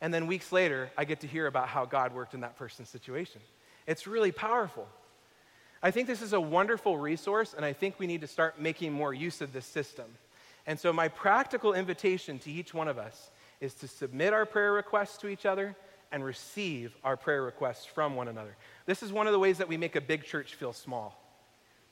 And 0.00 0.12
then 0.12 0.26
weeks 0.26 0.52
later, 0.52 0.90
I 0.96 1.04
get 1.04 1.20
to 1.20 1.26
hear 1.26 1.46
about 1.46 1.68
how 1.68 1.84
God 1.84 2.14
worked 2.14 2.34
in 2.34 2.40
that 2.40 2.56
person's 2.56 2.88
situation. 2.88 3.40
It's 3.86 4.06
really 4.06 4.32
powerful. 4.32 4.88
I 5.82 5.90
think 5.90 6.06
this 6.06 6.22
is 6.22 6.32
a 6.32 6.40
wonderful 6.40 6.98
resource, 6.98 7.54
and 7.54 7.64
I 7.64 7.72
think 7.72 7.98
we 7.98 8.06
need 8.06 8.20
to 8.22 8.26
start 8.26 8.60
making 8.60 8.92
more 8.92 9.14
use 9.14 9.40
of 9.40 9.52
this 9.52 9.66
system. 9.66 10.06
And 10.66 10.78
so, 10.78 10.92
my 10.92 11.08
practical 11.08 11.72
invitation 11.72 12.38
to 12.40 12.50
each 12.50 12.74
one 12.74 12.88
of 12.88 12.98
us 12.98 13.30
is 13.60 13.74
to 13.74 13.88
submit 13.88 14.32
our 14.32 14.44
prayer 14.44 14.72
requests 14.72 15.18
to 15.18 15.28
each 15.28 15.46
other 15.46 15.76
and 16.10 16.24
receive 16.24 16.96
our 17.04 17.16
prayer 17.16 17.42
requests 17.42 17.84
from 17.84 18.16
one 18.16 18.28
another. 18.28 18.56
This 18.86 19.02
is 19.02 19.12
one 19.12 19.26
of 19.26 19.32
the 19.32 19.38
ways 19.38 19.58
that 19.58 19.68
we 19.68 19.76
make 19.76 19.96
a 19.96 20.00
big 20.00 20.24
church 20.24 20.54
feel 20.54 20.72
small. 20.72 21.22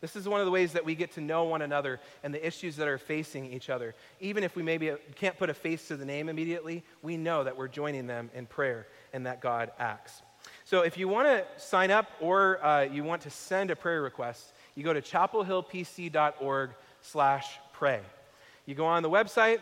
This 0.01 0.15
is 0.15 0.29
one 0.29 0.41
of 0.41 0.47
the 0.47 0.53
ways 0.53 0.73
that 0.75 0.85
we 0.85 0.95
get 0.95 1.13
to 1.13 1.21
know 1.21 1.45
one 1.45 1.63
another 1.63 2.01
and 2.23 2.33
the 2.33 2.47
issues 2.47 2.77
that 2.77 2.87
are 2.87 2.99
facing 2.99 3.53
each 3.53 3.71
other. 3.71 3.95
Even 4.21 4.45
if 4.45 4.55
we 4.55 4.63
maybe 4.63 4.93
can't 5.15 5.39
put 5.39 5.49
a 5.49 5.55
face 5.55 5.89
to 5.89 5.97
the 5.97 6.05
name 6.05 6.29
immediately, 6.29 6.85
we 7.03 7.17
know 7.17 7.45
that 7.45 7.57
we're 7.57 7.69
joining 7.69 8.07
them 8.07 8.31
in 8.35 8.47
prayer 8.47 8.87
and 9.13 9.25
that 9.27 9.41
God 9.41 9.71
acts. 9.79 10.23
So 10.67 10.81
if 10.81 10.99
you 10.99 11.07
want 11.07 11.29
to 11.29 11.45
sign 11.65 11.93
up 11.93 12.11
or 12.21 12.63
uh, 12.65 12.81
you 12.83 13.05
want 13.05 13.23
to 13.23 13.31
send 13.31 13.71
a 13.71 13.77
prayer 13.77 14.03
request, 14.03 14.53
you 14.75 14.83
go 14.83 14.93
to 14.93 15.01
chapelhillpc.org 15.01 16.71
slash 17.03 17.59
pray. 17.73 18.01
You 18.65 18.75
go 18.75 18.85
on 18.85 19.05
the 19.05 19.09
website, 19.09 19.61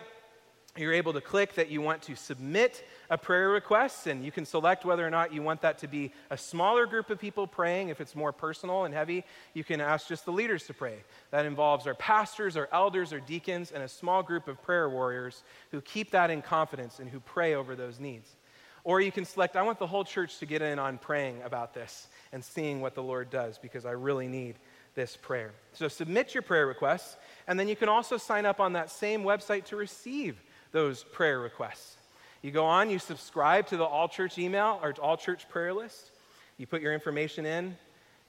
you're 0.78 0.94
able 0.94 1.12
to 1.12 1.20
click 1.20 1.56
that 1.56 1.68
you 1.68 1.82
want 1.82 2.00
to 2.04 2.16
submit 2.16 2.86
a 3.10 3.18
prayer 3.18 3.50
request, 3.50 4.06
and 4.06 4.24
you 4.24 4.32
can 4.32 4.46
select 4.46 4.86
whether 4.86 5.06
or 5.06 5.10
not 5.10 5.30
you 5.30 5.42
want 5.42 5.60
that 5.60 5.76
to 5.80 5.88
be 5.88 6.10
a 6.30 6.38
smaller 6.38 6.86
group 6.86 7.10
of 7.10 7.18
people 7.18 7.46
praying. 7.46 7.90
If 7.90 8.00
it's 8.00 8.16
more 8.16 8.32
personal 8.32 8.84
and 8.84 8.94
heavy, 8.94 9.24
you 9.52 9.62
can 9.62 9.82
ask 9.82 10.08
just 10.08 10.24
the 10.24 10.32
leaders 10.32 10.64
to 10.68 10.72
pray. 10.72 11.04
That 11.32 11.44
involves 11.44 11.86
our 11.86 11.94
pastors, 11.94 12.56
our 12.56 12.70
elders, 12.72 13.12
our 13.12 13.20
deacons, 13.20 13.72
and 13.72 13.82
a 13.82 13.88
small 13.88 14.22
group 14.22 14.48
of 14.48 14.62
prayer 14.62 14.88
warriors 14.88 15.42
who 15.70 15.82
keep 15.82 16.12
that 16.12 16.30
in 16.30 16.40
confidence 16.40 16.98
and 16.98 17.10
who 17.10 17.20
pray 17.20 17.54
over 17.54 17.76
those 17.76 18.00
needs. 18.00 18.36
Or 18.84 19.00
you 19.00 19.10
can 19.10 19.24
select, 19.24 19.56
I 19.56 19.62
want 19.62 19.78
the 19.78 19.86
whole 19.86 20.04
church 20.04 20.38
to 20.38 20.46
get 20.46 20.60
in 20.60 20.78
on 20.78 20.98
praying 20.98 21.40
about 21.42 21.72
this 21.72 22.06
and 22.32 22.44
seeing 22.44 22.82
what 22.82 22.94
the 22.94 23.02
Lord 23.02 23.30
does 23.30 23.58
because 23.58 23.86
I 23.86 23.92
really 23.92 24.28
need 24.28 24.56
this 24.94 25.16
prayer. 25.16 25.52
So 25.72 25.88
submit 25.88 26.34
your 26.34 26.42
prayer 26.42 26.66
requests, 26.66 27.16
and 27.48 27.58
then 27.58 27.66
you 27.66 27.76
can 27.76 27.88
also 27.88 28.16
sign 28.16 28.46
up 28.46 28.60
on 28.60 28.74
that 28.74 28.90
same 28.90 29.22
website 29.22 29.64
to 29.66 29.76
receive 29.76 30.40
those 30.72 31.02
prayer 31.02 31.40
requests. 31.40 31.96
You 32.42 32.50
go 32.50 32.66
on, 32.66 32.90
you 32.90 32.98
subscribe 32.98 33.68
to 33.68 33.78
the 33.78 33.84
all 33.84 34.06
church 34.06 34.38
email 34.38 34.78
or 34.82 34.94
all 35.00 35.16
church 35.16 35.48
prayer 35.48 35.72
list. 35.72 36.10
You 36.58 36.66
put 36.66 36.82
your 36.82 36.92
information 36.92 37.46
in, 37.46 37.76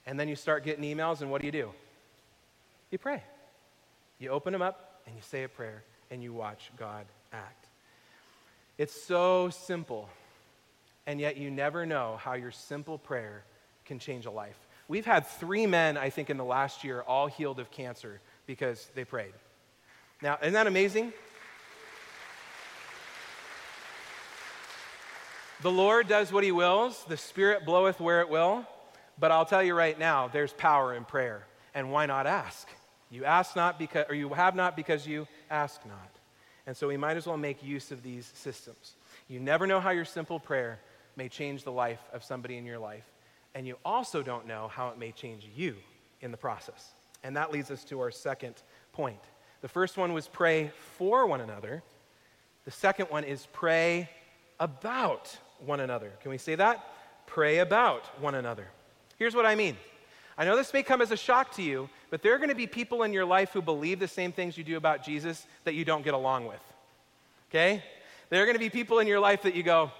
and 0.06 0.18
then 0.18 0.26
you 0.26 0.36
start 0.36 0.64
getting 0.64 0.84
emails, 0.84 1.20
and 1.20 1.30
what 1.30 1.42
do 1.42 1.46
you 1.46 1.52
do? 1.52 1.70
You 2.90 2.98
pray. 2.98 3.22
You 4.18 4.30
open 4.30 4.52
them 4.52 4.62
up, 4.62 5.02
and 5.06 5.14
you 5.14 5.22
say 5.22 5.44
a 5.44 5.48
prayer, 5.48 5.84
and 6.10 6.22
you 6.22 6.32
watch 6.32 6.72
God 6.78 7.04
act. 7.32 7.66
It's 8.78 9.00
so 9.00 9.50
simple, 9.50 10.08
and 11.06 11.20
yet 11.20 11.36
you 11.36 11.50
never 11.50 11.86
know 11.86 12.18
how 12.20 12.34
your 12.34 12.50
simple 12.50 12.98
prayer 12.98 13.44
can 13.84 13.98
change 13.98 14.26
a 14.26 14.30
life. 14.30 14.58
We've 14.88 15.06
had 15.06 15.26
three 15.26 15.66
men, 15.66 15.96
I 15.96 16.10
think, 16.10 16.30
in 16.30 16.36
the 16.36 16.44
last 16.44 16.84
year 16.84 17.02
all 17.02 17.26
healed 17.26 17.58
of 17.58 17.70
cancer 17.70 18.20
because 18.46 18.88
they 18.94 19.04
prayed. 19.04 19.32
Now, 20.22 20.38
isn't 20.40 20.54
that 20.54 20.66
amazing? 20.66 21.12
The 25.62 25.70
Lord 25.70 26.06
does 26.06 26.32
what 26.32 26.44
he 26.44 26.52
wills, 26.52 27.04
the 27.08 27.16
Spirit 27.16 27.64
bloweth 27.64 27.98
where 27.98 28.20
it 28.20 28.28
will. 28.28 28.66
But 29.18 29.30
I'll 29.30 29.46
tell 29.46 29.62
you 29.62 29.74
right 29.74 29.98
now, 29.98 30.28
there's 30.28 30.52
power 30.52 30.94
in 30.94 31.04
prayer. 31.04 31.46
And 31.74 31.90
why 31.90 32.06
not 32.06 32.26
ask? 32.26 32.68
You 33.10 33.24
ask 33.24 33.56
not 33.56 33.78
because, 33.78 34.06
or 34.08 34.14
you 34.14 34.28
have 34.30 34.54
not 34.54 34.76
because 34.76 35.06
you 35.06 35.26
ask 35.50 35.84
not. 35.86 36.10
And 36.66 36.76
so 36.76 36.88
we 36.88 36.96
might 36.96 37.16
as 37.16 37.26
well 37.26 37.36
make 37.36 37.62
use 37.62 37.92
of 37.92 38.02
these 38.02 38.30
systems. 38.34 38.94
You 39.28 39.40
never 39.40 39.66
know 39.66 39.80
how 39.80 39.90
your 39.90 40.04
simple 40.04 40.38
prayer 40.38 40.80
may 41.16 41.28
change 41.28 41.64
the 41.64 41.72
life 41.72 42.00
of 42.12 42.22
somebody 42.22 42.56
in 42.56 42.66
your 42.66 42.78
life. 42.78 43.04
And 43.54 43.66
you 43.66 43.76
also 43.84 44.22
don't 44.22 44.46
know 44.46 44.68
how 44.68 44.88
it 44.88 44.98
may 44.98 45.12
change 45.12 45.48
you 45.56 45.76
in 46.20 46.30
the 46.30 46.36
process. 46.36 46.92
And 47.24 47.36
that 47.36 47.52
leads 47.52 47.70
us 47.70 47.84
to 47.84 48.00
our 48.00 48.10
second 48.10 48.54
point. 48.92 49.20
The 49.62 49.68
first 49.68 49.96
one 49.96 50.12
was 50.12 50.28
pray 50.28 50.70
for 50.98 51.26
one 51.26 51.40
another. 51.40 51.82
The 52.64 52.70
second 52.70 53.06
one 53.06 53.24
is 53.24 53.48
pray 53.52 54.10
about 54.60 55.36
one 55.64 55.80
another. 55.80 56.12
Can 56.20 56.30
we 56.30 56.38
say 56.38 56.54
that? 56.54 56.84
Pray 57.26 57.58
about 57.58 58.04
one 58.20 58.34
another. 58.34 58.68
Here's 59.18 59.34
what 59.34 59.46
I 59.46 59.54
mean. 59.54 59.76
I 60.38 60.44
know 60.44 60.56
this 60.56 60.72
may 60.74 60.82
come 60.82 61.00
as 61.00 61.10
a 61.10 61.16
shock 61.16 61.52
to 61.54 61.62
you, 61.62 61.88
but 62.10 62.22
there 62.22 62.34
are 62.34 62.38
going 62.38 62.50
to 62.50 62.54
be 62.54 62.66
people 62.66 63.02
in 63.04 63.12
your 63.12 63.24
life 63.24 63.52
who 63.52 63.62
believe 63.62 63.98
the 63.98 64.08
same 64.08 64.32
things 64.32 64.58
you 64.58 64.64
do 64.64 64.76
about 64.76 65.02
Jesus 65.02 65.46
that 65.64 65.74
you 65.74 65.84
don't 65.84 66.04
get 66.04 66.12
along 66.12 66.46
with. 66.46 66.60
Okay? 67.50 67.82
There 68.28 68.42
are 68.42 68.44
going 68.44 68.56
to 68.56 68.60
be 68.60 68.68
people 68.68 68.98
in 68.98 69.06
your 69.06 69.20
life 69.20 69.42
that 69.42 69.54
you 69.54 69.62
go, 69.62 69.90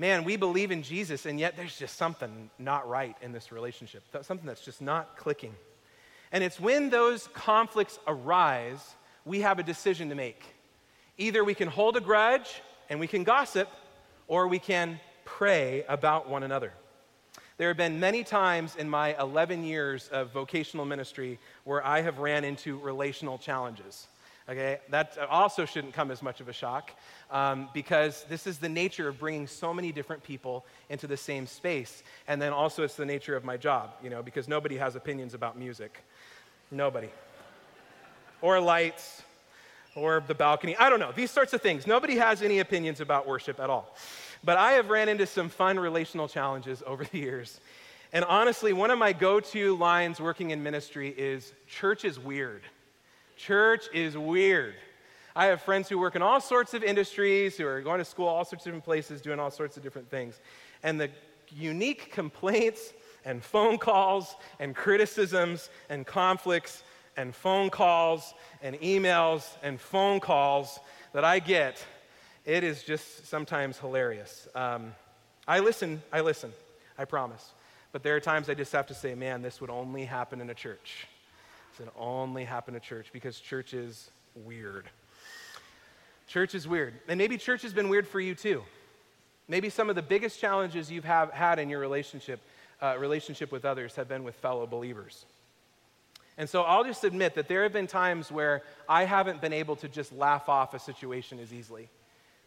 man, 0.00 0.24
we 0.24 0.36
believe 0.36 0.70
in 0.70 0.82
Jesus, 0.82 1.26
and 1.26 1.38
yet 1.38 1.58
there's 1.58 1.78
just 1.78 1.98
something 1.98 2.48
not 2.58 2.88
right 2.88 3.14
in 3.20 3.32
this 3.32 3.52
relationship, 3.52 4.02
something 4.22 4.46
that's 4.46 4.64
just 4.64 4.80
not 4.80 5.18
clicking. 5.18 5.54
And 6.32 6.42
it's 6.42 6.58
when 6.58 6.88
those 6.88 7.28
conflicts 7.34 7.98
arise, 8.06 8.94
we 9.26 9.42
have 9.42 9.58
a 9.58 9.62
decision 9.62 10.08
to 10.08 10.14
make. 10.14 10.42
Either 11.18 11.44
we 11.44 11.54
can 11.54 11.68
hold 11.68 11.98
a 11.98 12.00
grudge 12.00 12.62
and 12.88 12.98
we 12.98 13.06
can 13.06 13.24
gossip, 13.24 13.68
or 14.26 14.48
we 14.48 14.58
can 14.58 14.98
pray 15.26 15.84
about 15.86 16.30
one 16.30 16.44
another. 16.44 16.72
There 17.58 17.68
have 17.68 17.76
been 17.76 18.00
many 18.00 18.24
times 18.24 18.76
in 18.76 18.88
my 18.88 19.14
11 19.20 19.64
years 19.64 20.08
of 20.08 20.32
vocational 20.32 20.86
ministry 20.86 21.38
where 21.64 21.84
I 21.86 22.00
have 22.00 22.20
ran 22.20 22.44
into 22.44 22.78
relational 22.78 23.36
challenges. 23.36 24.06
Okay, 24.50 24.78
that 24.88 25.16
also 25.30 25.64
shouldn't 25.64 25.94
come 25.94 26.10
as 26.10 26.22
much 26.22 26.40
of 26.40 26.48
a 26.48 26.52
shock 26.52 26.90
um, 27.30 27.68
because 27.72 28.24
this 28.28 28.48
is 28.48 28.58
the 28.58 28.68
nature 28.68 29.06
of 29.06 29.20
bringing 29.20 29.46
so 29.46 29.72
many 29.72 29.92
different 29.92 30.24
people 30.24 30.66
into 30.88 31.06
the 31.06 31.16
same 31.16 31.46
space. 31.46 32.02
And 32.26 32.42
then 32.42 32.52
also, 32.52 32.82
it's 32.82 32.96
the 32.96 33.06
nature 33.06 33.36
of 33.36 33.44
my 33.44 33.56
job, 33.56 33.92
you 34.02 34.10
know, 34.10 34.24
because 34.24 34.48
nobody 34.48 34.76
has 34.76 34.96
opinions 34.96 35.34
about 35.34 35.56
music. 35.56 36.02
Nobody. 36.72 37.10
or 38.42 38.58
lights, 38.58 39.22
or 39.94 40.24
the 40.26 40.34
balcony. 40.34 40.76
I 40.76 40.90
don't 40.90 40.98
know. 40.98 41.12
These 41.12 41.30
sorts 41.30 41.52
of 41.52 41.62
things. 41.62 41.86
Nobody 41.86 42.16
has 42.16 42.42
any 42.42 42.58
opinions 42.58 43.00
about 43.00 43.28
worship 43.28 43.60
at 43.60 43.70
all. 43.70 43.94
But 44.42 44.56
I 44.56 44.72
have 44.72 44.90
ran 44.90 45.08
into 45.08 45.26
some 45.26 45.48
fun 45.48 45.78
relational 45.78 46.26
challenges 46.26 46.82
over 46.86 47.04
the 47.04 47.18
years. 47.18 47.60
And 48.12 48.24
honestly, 48.24 48.72
one 48.72 48.90
of 48.90 48.98
my 48.98 49.12
go 49.12 49.38
to 49.38 49.76
lines 49.76 50.18
working 50.18 50.50
in 50.50 50.64
ministry 50.64 51.14
is 51.16 51.52
church 51.68 52.04
is 52.04 52.18
weird. 52.18 52.62
Church 53.46 53.86
is 53.94 54.18
weird. 54.18 54.74
I 55.34 55.46
have 55.46 55.62
friends 55.62 55.88
who 55.88 55.98
work 55.98 56.14
in 56.14 56.20
all 56.20 56.42
sorts 56.42 56.74
of 56.74 56.82
industries, 56.82 57.56
who 57.56 57.66
are 57.66 57.80
going 57.80 57.98
to 57.98 58.04
school 58.04 58.26
all 58.26 58.44
sorts 58.44 58.66
of 58.66 58.66
different 58.66 58.84
places, 58.84 59.22
doing 59.22 59.40
all 59.40 59.50
sorts 59.50 59.78
of 59.78 59.82
different 59.82 60.10
things. 60.10 60.38
And 60.82 61.00
the 61.00 61.08
unique 61.48 62.12
complaints 62.12 62.92
and 63.24 63.42
phone 63.42 63.78
calls 63.78 64.36
and 64.58 64.76
criticisms 64.76 65.70
and 65.88 66.06
conflicts 66.06 66.82
and 67.16 67.34
phone 67.34 67.70
calls 67.70 68.34
and 68.60 68.76
emails 68.80 69.48
and 69.62 69.80
phone 69.80 70.20
calls 70.20 70.78
that 71.14 71.24
I 71.24 71.38
get, 71.38 71.82
it 72.44 72.62
is 72.62 72.82
just 72.82 73.26
sometimes 73.26 73.78
hilarious. 73.78 74.48
Um, 74.54 74.94
I 75.48 75.60
listen, 75.60 76.02
I 76.12 76.20
listen, 76.20 76.52
I 76.98 77.06
promise. 77.06 77.52
But 77.92 78.02
there 78.02 78.14
are 78.16 78.20
times 78.20 78.50
I 78.50 78.54
just 78.54 78.72
have 78.72 78.86
to 78.88 78.94
say, 78.94 79.14
man, 79.14 79.40
this 79.40 79.62
would 79.62 79.70
only 79.70 80.04
happen 80.04 80.42
in 80.42 80.50
a 80.50 80.54
church. 80.54 81.06
Would 81.80 81.90
only 81.98 82.44
happen 82.44 82.74
in 82.74 82.76
a 82.76 82.80
church 82.80 83.08
because 83.10 83.40
church 83.40 83.72
is 83.72 84.10
weird. 84.34 84.84
Church 86.26 86.54
is 86.54 86.68
weird. 86.68 86.92
And 87.08 87.16
maybe 87.16 87.38
church 87.38 87.62
has 87.62 87.72
been 87.72 87.88
weird 87.88 88.06
for 88.06 88.20
you 88.20 88.34
too. 88.34 88.62
Maybe 89.48 89.70
some 89.70 89.88
of 89.88 89.96
the 89.96 90.02
biggest 90.02 90.38
challenges 90.38 90.90
you've 90.90 91.06
have, 91.06 91.32
had 91.32 91.58
in 91.58 91.70
your 91.70 91.80
relationship, 91.80 92.40
uh, 92.82 92.96
relationship 92.98 93.50
with 93.50 93.64
others 93.64 93.96
have 93.96 94.08
been 94.08 94.24
with 94.24 94.34
fellow 94.34 94.66
believers. 94.66 95.24
And 96.36 96.50
so 96.50 96.62
I'll 96.62 96.84
just 96.84 97.02
admit 97.02 97.34
that 97.36 97.48
there 97.48 97.62
have 97.62 97.72
been 97.72 97.86
times 97.86 98.30
where 98.30 98.62
I 98.86 99.06
haven't 99.06 99.40
been 99.40 99.54
able 99.54 99.76
to 99.76 99.88
just 99.88 100.12
laugh 100.12 100.50
off 100.50 100.74
a 100.74 100.78
situation 100.78 101.40
as 101.40 101.50
easily 101.50 101.88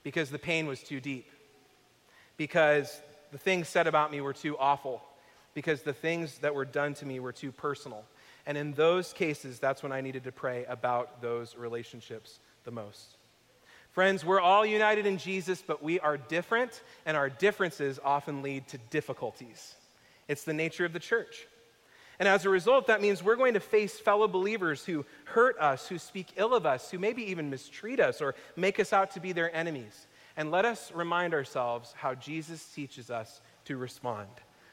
because 0.04 0.30
the 0.30 0.38
pain 0.38 0.68
was 0.68 0.84
too 0.84 1.00
deep, 1.00 1.28
because 2.38 3.02
the 3.32 3.40
things 3.40 3.68
said 3.68 3.88
about 3.88 4.12
me 4.12 4.22
were 4.22 4.34
too 4.34 4.56
awful, 4.60 5.02
because 5.56 5.82
the 5.82 5.92
things 5.92 6.38
that 6.40 6.54
were 6.54 6.66
done 6.66 6.94
to 6.94 7.06
me 7.08 7.20
were 7.20 7.32
too 7.32 7.52
personal. 7.52 8.06
And 8.46 8.58
in 8.58 8.74
those 8.74 9.14
cases, 9.14 9.60
that's 9.60 9.84
when 9.84 9.92
I 9.92 10.02
needed 10.02 10.26
to 10.26 10.32
pray 10.32 10.66
about 10.66 11.22
those 11.22 11.56
relationships 11.56 12.40
the 12.66 12.72
most. 12.72 13.18
Friends, 13.92 14.26
we're 14.26 14.42
all 14.42 14.66
united 14.66 15.06
in 15.06 15.18
Jesus, 15.18 15.64
but 15.66 15.84
we 15.84 16.00
are 16.00 16.18
different, 16.18 16.82
and 17.06 17.16
our 17.16 17.30
differences 17.30 18.00
often 18.04 18.42
lead 18.42 18.68
to 18.70 18.80
difficulties. 18.90 19.76
It's 20.28 20.44
the 20.44 20.54
nature 20.54 20.84
of 20.84 20.94
the 20.94 21.00
church. 21.00 21.48
And 22.20 22.28
as 22.28 22.46
a 22.46 22.50
result, 22.50 22.88
that 22.88 23.02
means 23.02 23.24
we're 23.24 23.36
going 23.36 23.56
to 23.56 23.60
face 23.60 24.00
fellow 24.00 24.28
believers 24.28 24.86
who 24.86 25.06
hurt 25.26 25.58
us, 25.60 25.88
who 25.88 25.98
speak 25.98 26.28
ill 26.38 26.54
of 26.54 26.66
us, 26.66 26.90
who 26.92 27.00
maybe 27.00 27.24
even 27.30 27.50
mistreat 27.50 28.00
us 28.00 28.22
or 28.22 28.36
make 28.56 28.80
us 28.80 28.94
out 28.94 29.12
to 29.12 29.20
be 29.20 29.32
their 29.32 29.56
enemies. 29.56 30.08
And 30.38 30.50
let 30.50 30.66
us 30.66 30.92
remind 30.94 31.34
ourselves 31.34 31.94
how 31.96 32.16
Jesus 32.16 32.66
teaches 32.74 33.12
us 33.12 33.42
to 33.66 33.78
respond. 33.78 34.30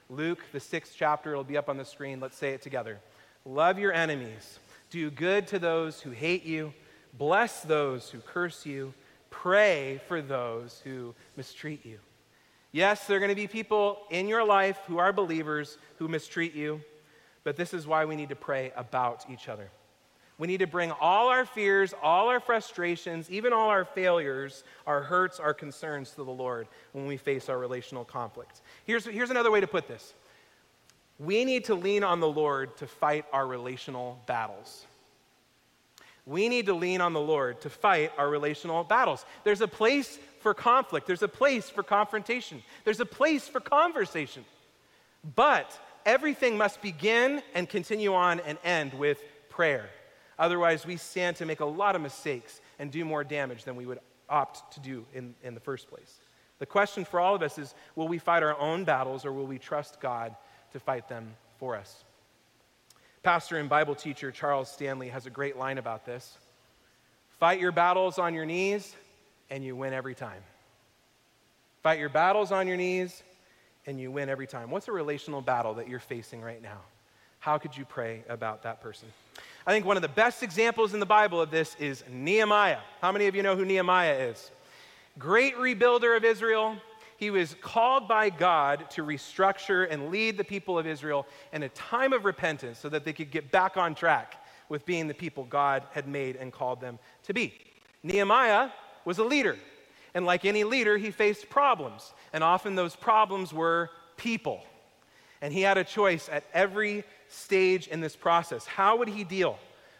Luke, 0.08 0.40
the 0.52 0.60
sixth 0.60 0.94
chapter, 0.96 1.36
will 1.36 1.44
be 1.44 1.56
up 1.56 1.68
on 1.68 1.76
the 1.76 1.84
screen. 1.84 2.20
Let's 2.20 2.36
say 2.36 2.52
it 2.52 2.62
together. 2.62 2.98
Love 3.44 3.78
your 3.78 3.92
enemies, 3.92 4.58
do 4.90 5.10
good 5.10 5.46
to 5.48 5.58
those 5.58 6.00
who 6.00 6.10
hate 6.10 6.44
you, 6.44 6.72
bless 7.16 7.62
those 7.62 8.10
who 8.10 8.20
curse 8.20 8.66
you 8.66 8.92
Pray 9.30 10.00
for 10.08 10.20
those 10.20 10.82
who 10.84 11.14
mistreat 11.36 11.86
you. 11.86 11.98
Yes, 12.72 13.06
there 13.06 13.16
are 13.16 13.20
going 13.20 13.30
to 13.30 13.36
be 13.36 13.46
people 13.46 14.02
in 14.10 14.28
your 14.28 14.44
life 14.44 14.78
who 14.86 14.98
are 14.98 15.12
believers 15.12 15.78
who 15.98 16.08
mistreat 16.08 16.54
you, 16.54 16.80
but 17.42 17.56
this 17.56 17.72
is 17.72 17.86
why 17.86 18.04
we 18.04 18.16
need 18.16 18.28
to 18.28 18.36
pray 18.36 18.72
about 18.76 19.24
each 19.30 19.48
other. 19.48 19.70
We 20.38 20.46
need 20.46 20.58
to 20.58 20.66
bring 20.66 20.90
all 20.92 21.28
our 21.28 21.44
fears, 21.44 21.94
all 22.02 22.28
our 22.28 22.40
frustrations, 22.40 23.30
even 23.30 23.52
all 23.52 23.68
our 23.68 23.84
failures, 23.84 24.64
our 24.86 25.02
hurts, 25.02 25.38
our 25.38 25.52
concerns 25.52 26.10
to 26.10 26.24
the 26.24 26.30
Lord 26.30 26.66
when 26.92 27.06
we 27.06 27.16
face 27.16 27.48
our 27.48 27.58
relational 27.58 28.04
conflicts. 28.04 28.62
Here's, 28.84 29.04
here's 29.04 29.30
another 29.30 29.50
way 29.50 29.60
to 29.60 29.66
put 29.66 29.86
this 29.86 30.14
we 31.20 31.44
need 31.44 31.66
to 31.66 31.74
lean 31.74 32.02
on 32.02 32.18
the 32.18 32.28
Lord 32.28 32.76
to 32.78 32.88
fight 32.88 33.26
our 33.32 33.46
relational 33.46 34.18
battles 34.26 34.86
we 36.26 36.48
need 36.48 36.66
to 36.66 36.74
lean 36.74 37.00
on 37.00 37.12
the 37.12 37.20
Lord 37.20 37.60
to 37.62 37.70
fight 37.70 38.12
our 38.16 38.28
relational 38.28 38.84
battles. 38.84 39.24
There's 39.42 39.60
a 39.60 39.68
place 39.68 40.18
for 40.40 40.54
conflict, 40.54 41.06
there's 41.06 41.22
a 41.22 41.28
place 41.28 41.68
for 41.68 41.82
confrontation, 41.82 42.62
there's 42.84 43.00
a 43.00 43.06
place 43.06 43.48
for 43.48 43.60
conversation. 43.60 44.44
But 45.34 45.78
everything 46.06 46.56
must 46.56 46.80
begin 46.80 47.42
and 47.54 47.68
continue 47.68 48.14
on 48.14 48.40
and 48.40 48.58
end 48.64 48.94
with 48.94 49.22
prayer. 49.50 49.90
Otherwise, 50.38 50.86
we 50.86 50.96
stand 50.96 51.36
to 51.36 51.46
make 51.46 51.60
a 51.60 51.66
lot 51.66 51.94
of 51.96 52.00
mistakes 52.00 52.60
and 52.78 52.90
do 52.90 53.04
more 53.04 53.24
damage 53.24 53.64
than 53.64 53.76
we 53.76 53.84
would 53.84 53.98
opt 54.28 54.72
to 54.74 54.80
do 54.80 55.04
in, 55.12 55.34
in 55.42 55.54
the 55.54 55.60
first 55.60 55.90
place. 55.90 56.20
The 56.60 56.66
question 56.66 57.04
for 57.04 57.20
all 57.20 57.34
of 57.34 57.42
us 57.42 57.58
is 57.58 57.74
will 57.96 58.08
we 58.08 58.18
fight 58.18 58.42
our 58.42 58.58
own 58.58 58.84
battles 58.84 59.26
or 59.26 59.32
will 59.32 59.46
we 59.46 59.58
trust 59.58 60.00
God 60.00 60.36
to 60.72 60.80
fight 60.80 61.08
them 61.08 61.34
for 61.58 61.76
us? 61.76 62.04
Pastor 63.22 63.58
and 63.58 63.68
Bible 63.68 63.94
teacher 63.94 64.30
Charles 64.30 64.70
Stanley 64.70 65.08
has 65.08 65.26
a 65.26 65.30
great 65.30 65.56
line 65.56 65.78
about 65.78 66.06
this 66.06 66.38
Fight 67.38 67.60
your 67.60 67.72
battles 67.72 68.18
on 68.18 68.34
your 68.34 68.44
knees, 68.44 68.94
and 69.48 69.64
you 69.64 69.74
win 69.74 69.94
every 69.94 70.14
time. 70.14 70.42
Fight 71.82 71.98
your 71.98 72.10
battles 72.10 72.52
on 72.52 72.68
your 72.68 72.76
knees, 72.76 73.22
and 73.86 73.98
you 73.98 74.10
win 74.10 74.28
every 74.28 74.46
time. 74.46 74.70
What's 74.70 74.88
a 74.88 74.92
relational 74.92 75.40
battle 75.40 75.74
that 75.74 75.88
you're 75.88 76.00
facing 76.00 76.42
right 76.42 76.62
now? 76.62 76.80
How 77.38 77.56
could 77.56 77.74
you 77.76 77.86
pray 77.86 78.22
about 78.28 78.64
that 78.64 78.82
person? 78.82 79.08
I 79.66 79.72
think 79.72 79.86
one 79.86 79.96
of 79.96 80.02
the 80.02 80.08
best 80.08 80.42
examples 80.42 80.92
in 80.92 81.00
the 81.00 81.06
Bible 81.06 81.40
of 81.40 81.50
this 81.50 81.74
is 81.78 82.04
Nehemiah. 82.10 82.80
How 83.00 83.12
many 83.12 83.26
of 83.26 83.34
you 83.34 83.42
know 83.42 83.56
who 83.56 83.64
Nehemiah 83.64 84.28
is? 84.28 84.50
Great 85.18 85.56
rebuilder 85.56 86.16
of 86.16 86.24
Israel, 86.24 86.76
he 87.20 87.30
was 87.30 87.54
called 87.60 88.08
by 88.08 88.30
God 88.30 88.88
to 88.92 89.04
restructure 89.04 89.86
and 89.90 90.10
lead 90.10 90.38
the 90.38 90.42
people 90.42 90.78
of 90.78 90.86
Israel 90.86 91.26
in 91.52 91.62
a 91.62 91.68
time 91.68 92.14
of 92.14 92.24
repentance 92.24 92.78
so 92.78 92.88
that 92.88 93.04
they 93.04 93.12
could 93.12 93.30
get 93.30 93.50
back 93.50 93.76
on 93.76 93.94
track 93.94 94.42
with 94.70 94.86
being 94.86 95.06
the 95.06 95.12
people 95.12 95.44
God 95.44 95.82
had 95.92 96.08
made 96.08 96.36
and 96.36 96.50
called 96.50 96.80
them 96.80 96.98
to 97.24 97.34
be. 97.34 97.52
Nehemiah 98.02 98.70
was 99.04 99.18
a 99.18 99.22
leader. 99.22 99.58
And 100.14 100.24
like 100.24 100.46
any 100.46 100.64
leader, 100.64 100.96
he 100.96 101.10
faced 101.10 101.50
problems. 101.50 102.14
And 102.32 102.42
often 102.42 102.74
those 102.74 102.96
problems 102.96 103.52
were 103.52 103.90
people. 104.16 104.64
And 105.42 105.52
he 105.52 105.60
had 105.60 105.76
a 105.76 105.84
choice 105.84 106.26
at 106.32 106.44
every 106.54 107.04
stage 107.28 107.86
in 107.88 108.00
this 108.00 108.16
process. 108.16 108.64
How 108.64 108.96
would 108.96 109.08
he 109.08 109.24
deal 109.24 109.58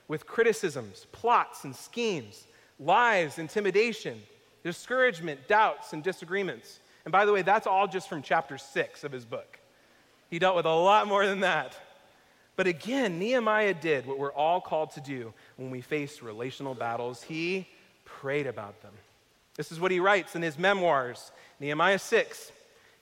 with 0.09 0.26
criticisms, 0.26 1.06
plots, 1.12 1.64
and 1.64 1.76
schemes, 1.76 2.46
lies, 2.78 3.38
intimidation, 3.38 4.22
discouragement, 4.64 5.46
doubts, 5.48 5.92
and 5.92 6.02
disagreements? 6.02 6.80
And 7.05 7.13
by 7.13 7.25
the 7.25 7.33
way, 7.33 7.43
that's 7.43 7.67
all 7.67 7.89
just 7.89 8.09
from 8.09 8.23
chapter 8.23 8.59
six 8.59 9.05
of 9.05 9.13
his 9.13 9.25
book. 9.25 9.59
He 10.31 10.39
dealt 10.39 10.57
with 10.57 10.67
a 10.67 10.75
lot 10.75 11.07
more 11.07 11.27
than 11.27 11.41
that. 11.41 11.77
But 12.57 12.67
again, 12.67 13.19
Nehemiah 13.19 13.75
did 13.75 14.07
what 14.07 14.19
we're 14.19 14.33
all 14.33 14.61
called 14.61 14.91
to 14.93 15.01
do 15.01 15.33
when 15.57 15.71
we 15.71 15.81
face 15.81 16.21
relational 16.21 16.75
battles. 16.75 17.23
He 17.23 17.67
prayed 18.05 18.47
about 18.47 18.83
them. 18.83 18.93
This 19.57 19.73
is 19.73 19.81
what 19.81 19.91
he 19.91 20.01
writes 20.01 20.37
in 20.37 20.43
his 20.43 20.59
memoirs, 20.59 21.33
Nehemiah 21.59 21.99
6. 21.99 22.53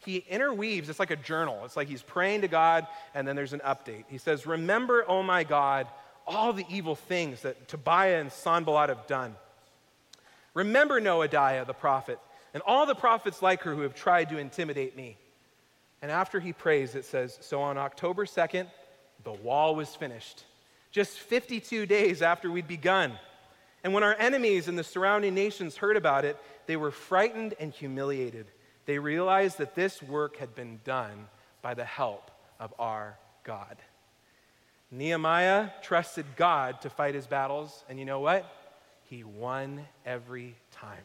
He 0.05 0.19
interweaves, 0.29 0.89
it's 0.89 1.01
like 1.01 1.11
a 1.11 1.17
journal. 1.17 1.63
It's 1.65 1.77
like 1.77 1.89
he's 1.89 2.03
praying 2.03 2.43
to 2.43 2.49
God, 2.49 2.87
and 3.15 3.27
then 3.27 3.37
there's 3.37 3.53
an 3.53 3.61
update. 3.61 4.05
He 4.09 4.19
says, 4.19 4.47
Remember, 4.47 5.05
oh 5.09 5.23
my 5.23 5.45
God, 5.45 5.89
all 6.27 6.53
the 6.53 6.65
evil 6.71 6.95
things 6.95 7.43
that 7.43 7.69
Tobiah 7.69 8.21
and 8.21 8.31
Sanballat 8.31 8.91
have 8.91 9.07
done. 9.07 9.35
Remember 10.55 11.01
Noadiah 11.01 11.67
the 11.67 11.75
prophet 11.75 12.19
and 12.55 12.63
all 12.67 12.87
the 12.87 12.95
prophets 12.95 13.43
like 13.43 13.63
her 13.63 13.75
who 13.75 13.83
have 13.83 13.95
tried 13.95 14.31
to 14.31 14.39
intimidate 14.39 14.97
me. 14.97 15.17
And 16.01 16.11
after 16.11 16.41
he 16.41 16.53
prays, 16.53 16.95
it 16.95 17.05
says, 17.05 17.39
So 17.41 17.61
on 17.61 17.77
October 17.77 18.25
2nd, 18.25 18.69
the 19.25 19.33
wall 19.33 19.75
was 19.75 19.95
finished, 19.95 20.45
just 20.91 21.19
52 21.19 21.87
days 21.87 22.23
after 22.23 22.51
we'd 22.51 22.69
begun. 22.69 23.13
And 23.85 23.93
when 23.93 24.03
our 24.03 24.15
enemies 24.19 24.69
and 24.69 24.79
the 24.79 24.85
surrounding 24.85 25.35
nations 25.35 25.77
heard 25.77 25.97
about 25.97 26.25
it, 26.25 26.37
they 26.67 26.77
were 26.77 26.91
frightened 26.91 27.55
and 27.61 27.73
humiliated. 27.73 28.47
They 28.87 28.99
realized 28.99 29.59
that 29.59 29.75
this 29.75 30.03
work 30.03 30.37
had 30.37 30.55
been 30.55 30.81
done 30.85 31.29
by 31.63 31.75
the 31.75 31.85
help 31.85 32.31
of 32.59 32.73
our 32.79 33.19
God. 33.45 33.77
Nehemiah 34.91 35.71
trusted 35.83 36.25
God 36.37 36.81
to 36.83 36.91
fight 36.91 37.15
his 37.15 37.27
battles, 37.27 37.85
and 37.89 37.99
you 37.99 38.05
know 38.05 38.21
what? 38.21 38.51
He 39.05 39.25
won 39.25 39.87
every 40.07 40.55
time. 40.73 41.05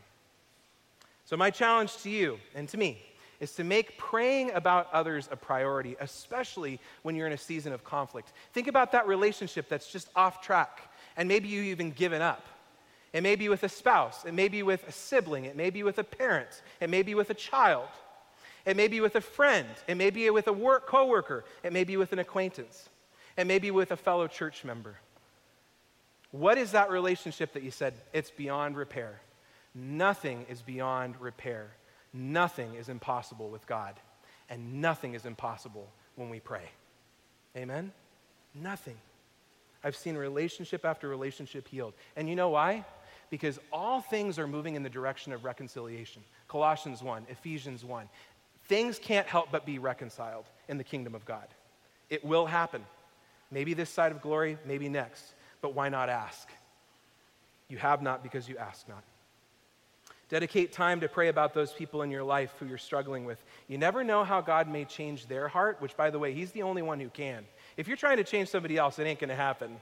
So, 1.25 1.37
my 1.37 1.49
challenge 1.49 1.97
to 2.03 2.09
you 2.09 2.39
and 2.53 2.67
to 2.69 2.77
me 2.77 3.01
is 3.39 3.51
to 3.53 3.63
make 3.63 3.97
praying 3.97 4.51
about 4.51 4.91
others 4.93 5.27
a 5.31 5.35
priority, 5.35 5.95
especially 5.99 6.79
when 7.01 7.15
you're 7.15 7.27
in 7.27 7.33
a 7.33 7.37
season 7.37 7.73
of 7.73 7.83
conflict. 7.83 8.31
Think 8.53 8.67
about 8.67 8.91
that 8.93 9.07
relationship 9.07 9.67
that's 9.69 9.91
just 9.91 10.09
off 10.15 10.41
track, 10.41 10.81
and 11.17 11.27
maybe 11.27 11.49
you've 11.49 11.65
even 11.65 11.91
given 11.91 12.21
up. 12.21 12.45
It 13.11 13.21
may 13.21 13.35
be 13.35 13.47
with 13.47 13.63
a 13.63 13.69
spouse, 13.69 14.25
it 14.25 14.33
may 14.33 14.47
be 14.47 14.63
with 14.63 14.87
a 14.87 14.91
sibling, 14.91 15.45
it 15.45 15.55
may 15.55 15.69
be 15.69 15.83
with 15.83 15.99
a 15.99 16.03
parent, 16.03 16.61
it 16.79 16.89
may 16.89 17.03
be 17.03 17.15
with 17.15 17.29
a 17.29 17.35
child, 17.35 17.89
it 18.65 18.75
may 18.75 18.87
be 18.87 19.01
with 19.01 19.15
a 19.15 19.21
friend, 19.21 19.67
it 19.87 19.95
may 19.95 20.09
be 20.09 20.29
with 20.29 20.47
a 20.47 20.53
work 20.53 20.87
coworker, 20.87 21.45
it 21.63 21.73
may 21.73 21.83
be 21.83 21.95
with 21.95 22.11
an 22.11 22.19
acquaintance, 22.19 22.89
it 23.37 23.45
may 23.45 23.59
be 23.59 23.71
with 23.71 23.91
a 23.91 23.97
fellow 23.97 24.27
church 24.27 24.63
member. 24.63 24.95
What 26.31 26.57
is 26.57 26.71
that 26.71 26.89
relationship 26.89 27.53
that 27.53 27.61
you 27.61 27.71
said 27.71 27.93
it's 28.13 28.31
beyond 28.31 28.77
repair? 28.77 29.21
Nothing 29.75 30.45
is 30.49 30.61
beyond 30.61 31.19
repair. 31.19 31.71
Nothing 32.13 32.75
is 32.75 32.89
impossible 32.89 33.49
with 33.49 33.65
God. 33.65 33.95
And 34.49 34.81
nothing 34.81 35.15
is 35.15 35.25
impossible 35.25 35.89
when 36.15 36.29
we 36.29 36.39
pray. 36.39 36.69
Amen? 37.55 37.91
Nothing. 38.53 38.97
I've 39.83 39.95
seen 39.95 40.15
relationship 40.15 40.85
after 40.85 41.07
relationship 41.07 41.67
healed. 41.67 41.93
And 42.15 42.29
you 42.29 42.35
know 42.35 42.49
why? 42.49 42.85
Because 43.29 43.59
all 43.71 43.99
things 43.99 44.37
are 44.37 44.47
moving 44.47 44.75
in 44.75 44.83
the 44.83 44.89
direction 44.89 45.33
of 45.33 45.43
reconciliation. 45.43 46.23
Colossians 46.47 47.01
1, 47.01 47.25
Ephesians 47.29 47.83
1. 47.83 48.07
Things 48.65 48.99
can't 48.99 49.27
help 49.27 49.51
but 49.51 49.65
be 49.65 49.79
reconciled 49.79 50.45
in 50.69 50.77
the 50.77 50.83
kingdom 50.83 51.15
of 51.15 51.25
God. 51.25 51.47
It 52.09 52.23
will 52.23 52.45
happen. 52.45 52.85
Maybe 53.51 53.73
this 53.73 53.89
side 53.89 54.11
of 54.11 54.21
glory, 54.21 54.57
maybe 54.65 54.87
next. 54.87 55.33
But 55.61 55.73
why 55.73 55.89
not 55.89 56.09
ask? 56.09 56.47
You 57.69 57.77
have 57.77 58.01
not 58.01 58.23
because 58.23 58.47
you 58.47 58.57
ask 58.57 58.87
not. 58.87 59.03
Dedicate 60.29 60.71
time 60.71 61.01
to 61.01 61.07
pray 61.07 61.27
about 61.27 61.53
those 61.53 61.71
people 61.73 62.01
in 62.01 62.09
your 62.09 62.23
life 62.23 62.53
who 62.59 62.65
you're 62.65 62.77
struggling 62.77 63.25
with. 63.25 63.43
You 63.67 63.77
never 63.77 64.03
know 64.03 64.23
how 64.23 64.41
God 64.41 64.67
may 64.67 64.85
change 64.85 65.27
their 65.27 65.47
heart, 65.47 65.77
which, 65.79 65.95
by 65.95 66.09
the 66.09 66.19
way, 66.19 66.33
He's 66.33 66.51
the 66.51 66.63
only 66.63 66.81
one 66.81 66.99
who 66.99 67.09
can. 67.09 67.45
If 67.77 67.87
you're 67.87 67.97
trying 67.97 68.17
to 68.17 68.23
change 68.23 68.49
somebody 68.49 68.77
else, 68.77 68.99
it 68.99 69.05
ain't 69.05 69.19
going 69.19 69.29
to 69.29 69.35
happen. 69.35 69.77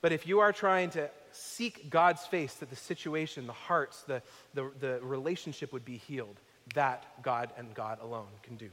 But 0.00 0.12
if 0.12 0.26
you 0.26 0.40
are 0.40 0.52
trying 0.52 0.90
to 0.90 1.08
seek 1.32 1.88
God's 1.88 2.26
face, 2.26 2.54
that 2.56 2.68
the 2.68 2.76
situation, 2.76 3.46
the 3.46 3.54
hearts, 3.54 4.02
the, 4.02 4.22
the, 4.52 4.70
the 4.78 5.00
relationship 5.00 5.72
would 5.72 5.84
be 5.84 5.96
healed, 5.96 6.38
that 6.74 7.04
God 7.22 7.50
and 7.56 7.74
God 7.74 7.98
alone 8.02 8.28
can 8.42 8.56
do. 8.56 8.68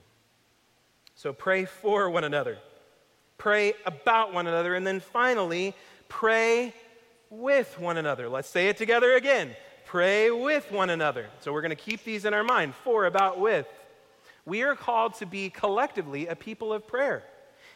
So 1.15 1.33
pray 1.33 1.65
for 1.65 2.09
one 2.09 2.23
another, 2.23 2.57
pray 3.37 3.73
about 3.85 4.33
one 4.33 4.47
another, 4.47 4.75
and 4.75 4.85
then 4.85 4.99
finally, 4.99 5.73
pray 6.09 6.73
with 7.29 7.79
one 7.79 7.97
another. 7.97 8.27
Let's 8.27 8.49
say 8.49 8.67
it 8.67 8.77
together 8.77 9.13
again. 9.13 9.51
Pray 9.91 10.31
with 10.31 10.71
one 10.71 10.89
another. 10.89 11.27
So 11.41 11.51
we're 11.51 11.59
going 11.59 11.71
to 11.71 11.75
keep 11.75 12.05
these 12.05 12.23
in 12.23 12.33
our 12.33 12.45
mind 12.45 12.75
for, 12.75 13.07
about, 13.07 13.41
with. 13.41 13.67
We 14.45 14.61
are 14.61 14.73
called 14.73 15.15
to 15.15 15.25
be 15.25 15.49
collectively 15.49 16.27
a 16.27 16.35
people 16.37 16.71
of 16.71 16.87
prayer. 16.87 17.23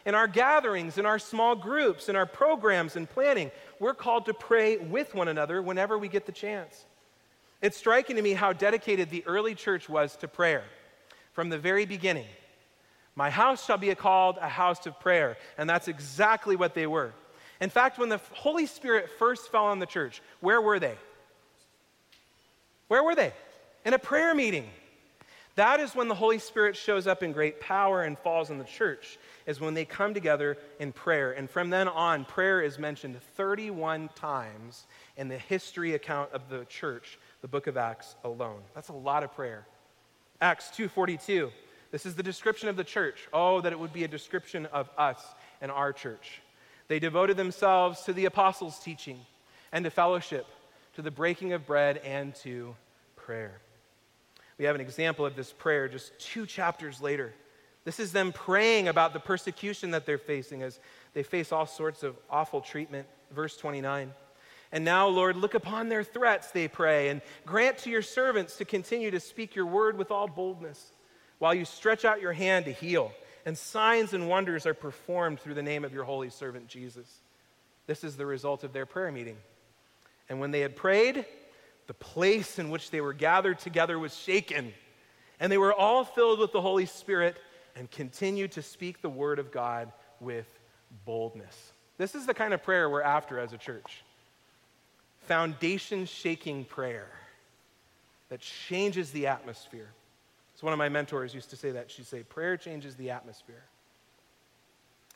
In 0.06 0.16
our 0.16 0.26
gatherings, 0.26 0.98
in 0.98 1.06
our 1.06 1.20
small 1.20 1.58
groups, 1.58 2.08
in 2.08 2.16
our 2.16 2.26
programs 2.26 2.96
and 2.96 3.10
planning, 3.10 3.52
we're 3.82 3.94
called 3.94 4.28
to 4.28 4.34
pray 4.34 4.78
with 4.78 5.14
one 5.14 5.28
another 5.28 5.62
whenever 5.62 5.98
we 5.98 6.08
get 6.08 6.26
the 6.26 6.32
chance. 6.32 6.86
It's 7.62 7.76
striking 7.76 8.16
to 8.16 8.22
me 8.22 8.32
how 8.32 8.54
dedicated 8.54 9.10
the 9.10 9.26
early 9.28 9.54
church 9.54 9.90
was 9.90 10.16
to 10.16 10.30
prayer 10.30 10.64
from 11.34 11.50
the 11.50 11.58
very 11.58 11.86
beginning. 11.86 12.28
My 13.18 13.30
house 13.30 13.66
shall 13.66 13.78
be 13.78 13.94
called 13.94 14.38
a 14.40 14.48
house 14.48 14.88
of 14.88 15.02
prayer. 15.02 15.36
And 15.58 15.70
that's 15.70 15.90
exactly 15.90 16.56
what 16.56 16.76
they 16.76 16.88
were. 16.88 17.14
In 17.60 17.70
fact, 17.70 18.00
when 18.00 18.08
the 18.08 18.22
Holy 18.32 18.68
Spirit 18.68 19.10
first 19.20 19.52
fell 19.52 19.66
on 19.66 19.80
the 19.80 19.86
church, 19.86 20.22
where 20.40 20.62
were 20.62 20.80
they? 20.80 20.96
Where 22.88 23.04
were 23.04 23.16
they? 23.16 23.34
In 23.86 23.94
a 23.94 24.00
prayer 24.00 24.34
meeting. 24.34 24.70
That 25.56 25.80
is 25.80 25.96
when 25.96 26.10
the 26.10 26.16
Holy 26.16 26.40
Spirit 26.40 26.76
shows 26.76 27.08
up 27.08 27.24
in 27.24 27.32
great 27.32 27.62
power 27.62 28.04
and 28.04 28.20
falls 28.20 28.52
on 28.52 28.58
the 28.58 28.66
church, 28.66 29.18
is 29.46 29.62
when 29.62 29.74
they 29.74 29.86
come 29.86 30.14
together 30.14 30.58
in 30.80 30.92
prayer. 30.92 31.32
And 31.32 31.50
from 31.50 31.70
then 31.70 31.88
on, 31.88 32.26
prayer 32.26 32.62
is 32.62 32.78
mentioned 32.78 33.22
31 33.38 34.10
times 34.16 34.86
in 35.16 35.30
the 35.30 35.38
history 35.38 35.94
account 35.94 36.32
of 36.34 36.50
the 36.50 36.66
church, 36.66 37.18
the 37.42 37.48
book 37.48 37.68
of 37.68 37.78
Acts 37.78 38.16
alone. 38.26 38.62
That's 38.74 38.90
a 38.90 38.94
lot 38.94 39.24
of 39.24 39.34
prayer. 39.34 39.66
Acts 40.42 40.70
2:42. 40.76 41.52
This 41.92 42.06
is 42.06 42.16
the 42.16 42.24
description 42.24 42.68
of 42.68 42.76
the 42.76 42.84
church. 42.84 43.30
Oh, 43.32 43.62
that 43.62 43.72
it 43.72 43.80
would 43.80 43.94
be 43.94 44.04
a 44.04 44.10
description 44.10 44.66
of 44.66 44.90
us 44.98 45.24
and 45.62 45.72
our 45.72 45.94
church. 45.94 46.42
They 46.90 47.00
devoted 47.00 47.38
themselves 47.38 48.02
to 48.02 48.12
the 48.12 48.26
apostles' 48.26 48.80
teaching 48.80 49.26
and 49.72 49.86
to 49.86 49.90
fellowship, 49.90 50.46
to 50.96 51.02
the 51.02 51.12
breaking 51.12 51.54
of 51.54 51.66
bread, 51.66 51.98
and 51.98 52.34
to 52.36 52.76
prayer. 53.16 53.60
We 54.58 54.66
have 54.66 54.76
an 54.76 54.82
example 54.82 55.26
of 55.26 55.36
this 55.36 55.52
prayer 55.52 55.88
just 55.88 56.18
two 56.20 56.46
chapters 56.46 57.02
later. 57.02 57.34
This 57.84 58.00
is 58.00 58.12
them 58.12 58.32
praying 58.32 58.88
about 58.88 59.14
the 59.14 59.20
persecution 59.20 59.92
that 59.92 60.06
they're 60.06 60.18
facing 60.18 60.64
as 60.64 60.80
they 61.14 61.24
face 61.24 61.52
all 61.52 61.66
sorts 61.66 62.04
of 62.04 62.16
awful 62.30 62.62
treatment. 62.62 63.08
Verse 63.32 63.58
29. 63.58 64.14
And 64.72 64.84
now, 64.84 65.08
Lord, 65.08 65.36
look 65.36 65.54
upon 65.54 65.90
their 65.90 66.04
threats, 66.04 66.52
they 66.52 66.68
pray, 66.68 67.10
and 67.10 67.22
grant 67.46 67.78
to 67.80 67.90
your 67.90 68.02
servants 68.02 68.58
to 68.58 68.66
continue 68.66 69.12
to 69.12 69.20
speak 69.20 69.56
your 69.56 69.68
word 69.68 69.98
with 69.98 70.12
all 70.12 70.28
boldness, 70.28 70.92
while 71.40 71.54
you 71.54 71.66
stretch 71.66 72.06
out 72.06 72.22
your 72.22 72.34
hand 72.34 72.66
to 72.66 72.72
heal 72.72 73.12
and 73.46 73.58
signs 73.58 74.14
and 74.14 74.28
wonders 74.28 74.66
are 74.66 74.74
performed 74.74 75.40
through 75.40 75.54
the 75.54 75.64
name 75.64 75.86
of 75.86 75.94
your 75.94 76.04
holy 76.04 76.30
servant 76.30 76.68
Jesus. 76.68 77.08
This 77.86 78.04
is 78.04 78.18
the 78.18 78.26
result 78.26 78.64
of 78.64 78.74
their 78.74 78.88
prayer 78.88 79.12
meeting. 79.12 79.38
And 80.30 80.40
when 80.40 80.52
they 80.52 80.62
had 80.62 80.76
prayed, 80.76 81.26
the 81.88 81.94
place 81.94 82.58
in 82.60 82.70
which 82.70 82.92
they 82.92 83.02
were 83.02 83.14
gathered 83.14 83.60
together 83.60 84.00
was 84.00 84.16
shaken, 84.16 84.74
and 85.40 85.52
they 85.52 85.58
were 85.58 85.74
all 85.74 86.04
filled 86.04 86.40
with 86.40 86.52
the 86.52 86.62
Holy 86.62 86.86
Spirit 86.86 87.38
and 87.76 87.90
continued 87.92 88.54
to 88.54 88.62
speak 88.62 89.02
the 89.02 89.10
word 89.10 89.38
of 89.38 89.52
God 89.52 89.92
with 90.20 90.48
boldness. 91.06 91.74
This 91.98 92.16
is 92.16 92.26
the 92.26 92.34
kind 92.34 92.54
of 92.54 92.64
prayer 92.64 92.90
we're 92.90 93.02
after 93.02 93.40
as 93.40 93.54
a 93.54 93.58
church 93.58 94.04
foundation 95.28 96.06
shaking 96.06 96.64
prayer 96.64 97.10
that 98.30 98.40
changes 98.40 99.12
the 99.12 99.28
atmosphere. 99.28 99.90
So 100.56 100.66
one 100.66 100.74
of 100.74 100.80
my 100.80 100.90
mentors 100.90 101.34
used 101.34 101.50
to 101.50 101.56
say 101.56 101.72
that. 101.72 101.92
She'd 101.92 102.06
say, 102.06 102.24
Prayer 102.24 102.58
changes 102.58 102.96
the 102.96 103.10
atmosphere. 103.12 103.64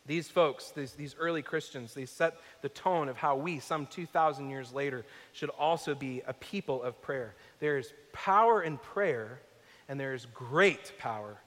These 0.05 0.29
folks, 0.29 0.71
these, 0.71 0.93
these 0.93 1.15
early 1.19 1.41
Christians, 1.41 1.93
they 1.93 2.05
set 2.05 2.37
the 2.61 2.69
tone 2.69 3.09
of 3.09 3.17
how 3.17 3.35
we, 3.35 3.59
some 3.59 3.85
2,000 3.85 4.49
years 4.49 4.73
later, 4.73 5.05
should 5.33 5.49
also 5.51 5.93
be 5.93 6.21
a 6.25 6.33
people 6.33 6.81
of 6.81 7.01
prayer. 7.01 7.35
There 7.59 7.77
is 7.77 7.93
power 8.11 8.61
in 8.63 8.77
prayer, 8.77 9.39
and 9.87 9.99
there 9.99 10.13
is 10.13 10.25
great 10.33 10.93
power 10.97 11.37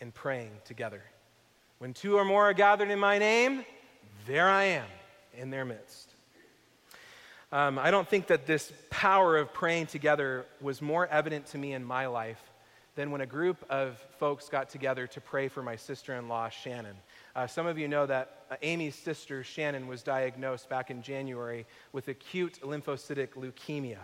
in 0.00 0.12
praying 0.12 0.52
together. 0.64 1.02
When 1.78 1.94
two 1.94 2.16
or 2.16 2.24
more 2.24 2.50
are 2.50 2.54
gathered 2.54 2.90
in 2.90 2.98
my 2.98 3.18
name, 3.18 3.64
there 4.26 4.48
I 4.48 4.64
am 4.64 4.86
in 5.36 5.50
their 5.50 5.64
midst. 5.64 6.14
Um, 7.50 7.78
I 7.78 7.90
don't 7.90 8.06
think 8.06 8.26
that 8.26 8.46
this 8.46 8.72
power 8.90 9.38
of 9.38 9.54
praying 9.54 9.86
together 9.86 10.44
was 10.60 10.82
more 10.82 11.06
evident 11.06 11.46
to 11.46 11.58
me 11.58 11.72
in 11.72 11.84
my 11.84 12.06
life 12.06 12.42
than 12.94 13.10
when 13.10 13.20
a 13.20 13.26
group 13.26 13.64
of 13.70 13.96
folks 14.18 14.48
got 14.48 14.68
together 14.68 15.06
to 15.06 15.20
pray 15.20 15.48
for 15.48 15.62
my 15.62 15.76
sister 15.76 16.14
in 16.14 16.28
law, 16.28 16.48
Shannon. 16.48 16.96
Uh, 17.38 17.46
some 17.46 17.68
of 17.68 17.78
you 17.78 17.86
know 17.86 18.04
that 18.04 18.42
uh, 18.50 18.56
Amy's 18.62 18.96
sister, 18.96 19.44
Shannon, 19.44 19.86
was 19.86 20.02
diagnosed 20.02 20.68
back 20.68 20.90
in 20.90 21.02
January 21.02 21.66
with 21.92 22.08
acute 22.08 22.58
lymphocytic 22.64 23.28
leukemia. 23.36 23.98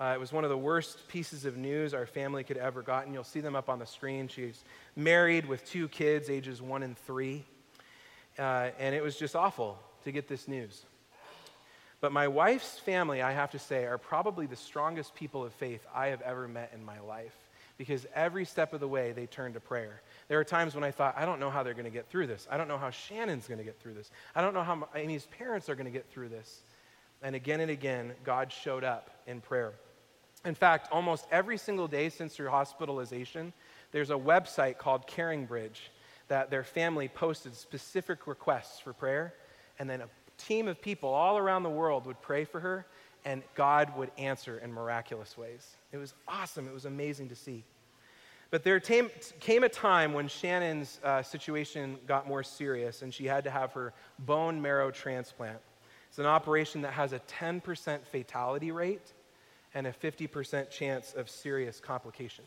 Uh, 0.00 0.14
it 0.16 0.18
was 0.18 0.32
one 0.32 0.42
of 0.42 0.50
the 0.50 0.58
worst 0.58 1.06
pieces 1.06 1.44
of 1.44 1.56
news 1.56 1.94
our 1.94 2.04
family 2.04 2.42
could 2.42 2.56
ever 2.56 2.82
gotten. 2.82 3.14
You'll 3.14 3.22
see 3.22 3.38
them 3.38 3.54
up 3.54 3.68
on 3.68 3.78
the 3.78 3.86
screen. 3.86 4.26
She's 4.26 4.64
married 4.96 5.46
with 5.46 5.64
two 5.64 5.86
kids, 5.86 6.28
ages 6.28 6.60
one 6.60 6.82
and 6.82 6.98
three. 6.98 7.44
Uh, 8.36 8.70
and 8.76 8.92
it 8.92 9.04
was 9.04 9.16
just 9.16 9.36
awful 9.36 9.78
to 10.02 10.10
get 10.10 10.26
this 10.26 10.48
news. 10.48 10.84
But 12.00 12.10
my 12.10 12.26
wife's 12.26 12.76
family, 12.76 13.22
I 13.22 13.30
have 13.30 13.52
to 13.52 13.60
say, 13.60 13.84
are 13.84 13.98
probably 13.98 14.46
the 14.46 14.56
strongest 14.56 15.14
people 15.14 15.44
of 15.44 15.52
faith 15.52 15.86
I 15.94 16.08
have 16.08 16.22
ever 16.22 16.48
met 16.48 16.72
in 16.74 16.84
my 16.84 16.98
life 16.98 17.41
because 17.78 18.06
every 18.14 18.44
step 18.44 18.72
of 18.72 18.80
the 18.80 18.88
way 18.88 19.12
they 19.12 19.26
turned 19.26 19.54
to 19.54 19.60
prayer. 19.60 20.02
There 20.28 20.38
are 20.38 20.44
times 20.44 20.74
when 20.74 20.84
I 20.84 20.90
thought, 20.90 21.14
I 21.16 21.24
don't 21.24 21.40
know 21.40 21.50
how 21.50 21.62
they're 21.62 21.74
going 21.74 21.84
to 21.84 21.90
get 21.90 22.08
through 22.08 22.26
this. 22.26 22.46
I 22.50 22.56
don't 22.56 22.68
know 22.68 22.78
how 22.78 22.90
Shannon's 22.90 23.48
going 23.48 23.58
to 23.58 23.64
get 23.64 23.80
through 23.80 23.94
this. 23.94 24.10
I 24.34 24.40
don't 24.40 24.54
know 24.54 24.62
how 24.62 24.88
Amy's 24.94 25.26
parents 25.26 25.68
are 25.68 25.74
going 25.74 25.86
to 25.86 25.90
get 25.90 26.10
through 26.10 26.28
this. 26.28 26.62
And 27.22 27.34
again 27.34 27.60
and 27.60 27.70
again, 27.70 28.12
God 28.24 28.52
showed 28.52 28.84
up 28.84 29.10
in 29.26 29.40
prayer. 29.40 29.72
In 30.44 30.54
fact, 30.54 30.88
almost 30.90 31.26
every 31.30 31.56
single 31.56 31.86
day 31.86 32.08
since 32.08 32.36
her 32.36 32.48
hospitalization, 32.48 33.52
there's 33.92 34.10
a 34.10 34.14
website 34.14 34.78
called 34.78 35.06
Caring 35.06 35.46
Bridge 35.46 35.90
that 36.28 36.50
their 36.50 36.64
family 36.64 37.08
posted 37.08 37.54
specific 37.54 38.26
requests 38.26 38.80
for 38.80 38.92
prayer. 38.92 39.34
And 39.78 39.88
then 39.88 40.00
a 40.00 40.08
team 40.38 40.66
of 40.66 40.80
people 40.80 41.10
all 41.10 41.38
around 41.38 41.62
the 41.62 41.70
world 41.70 42.06
would 42.06 42.20
pray 42.20 42.44
for 42.44 42.60
her, 42.60 42.86
and 43.24 43.42
God 43.54 43.96
would 43.96 44.10
answer 44.18 44.58
in 44.58 44.72
miraculous 44.72 45.36
ways. 45.38 45.76
It 45.92 45.98
was 45.98 46.14
awesome. 46.26 46.66
It 46.66 46.74
was 46.74 46.84
amazing 46.84 47.28
to 47.28 47.36
see. 47.36 47.64
But 48.50 48.64
there 48.64 48.80
came, 48.80 49.10
came 49.40 49.64
a 49.64 49.68
time 49.68 50.12
when 50.12 50.28
Shannon's 50.28 51.00
uh, 51.02 51.22
situation 51.22 51.98
got 52.06 52.28
more 52.28 52.42
serious 52.42 53.00
and 53.02 53.12
she 53.12 53.24
had 53.24 53.44
to 53.44 53.50
have 53.50 53.72
her 53.72 53.94
bone 54.18 54.60
marrow 54.60 54.90
transplant. 54.90 55.58
It's 56.08 56.18
an 56.18 56.26
operation 56.26 56.82
that 56.82 56.92
has 56.92 57.14
a 57.14 57.20
10% 57.20 58.00
fatality 58.04 58.70
rate 58.70 59.12
and 59.72 59.86
a 59.86 59.92
50% 59.92 60.68
chance 60.68 61.14
of 61.14 61.30
serious 61.30 61.80
complication. 61.80 62.44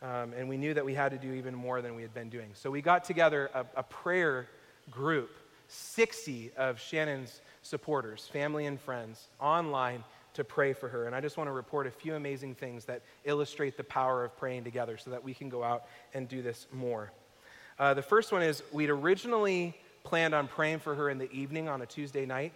Um, 0.00 0.32
and 0.34 0.48
we 0.48 0.56
knew 0.56 0.72
that 0.72 0.84
we 0.84 0.94
had 0.94 1.10
to 1.10 1.18
do 1.18 1.34
even 1.34 1.54
more 1.54 1.82
than 1.82 1.94
we 1.94 2.00
had 2.00 2.14
been 2.14 2.30
doing. 2.30 2.50
So 2.54 2.70
we 2.70 2.80
got 2.80 3.04
together 3.04 3.50
a, 3.52 3.66
a 3.76 3.82
prayer 3.82 4.48
group, 4.90 5.36
60 5.66 6.52
of 6.56 6.80
Shannon's 6.80 7.42
supporters, 7.62 8.26
family 8.26 8.66
and 8.66 8.80
friends, 8.80 9.28
online 9.40 10.04
to 10.34 10.44
pray 10.44 10.72
for 10.72 10.88
her. 10.88 11.06
And 11.06 11.14
I 11.14 11.20
just 11.20 11.36
want 11.36 11.48
to 11.48 11.52
report 11.52 11.86
a 11.86 11.90
few 11.90 12.14
amazing 12.14 12.54
things 12.54 12.84
that 12.84 13.02
illustrate 13.24 13.76
the 13.76 13.84
power 13.84 14.24
of 14.24 14.36
praying 14.36 14.64
together 14.64 14.96
so 14.96 15.10
that 15.10 15.22
we 15.22 15.34
can 15.34 15.48
go 15.48 15.64
out 15.64 15.84
and 16.14 16.28
do 16.28 16.42
this 16.42 16.66
more. 16.72 17.10
Uh, 17.78 17.94
the 17.94 18.02
first 18.02 18.32
one 18.32 18.42
is 18.42 18.62
we'd 18.72 18.90
originally 18.90 19.76
planned 20.04 20.34
on 20.34 20.48
praying 20.48 20.78
for 20.78 20.94
her 20.94 21.10
in 21.10 21.18
the 21.18 21.30
evening 21.32 21.68
on 21.68 21.82
a 21.82 21.86
Tuesday 21.86 22.24
night, 22.24 22.52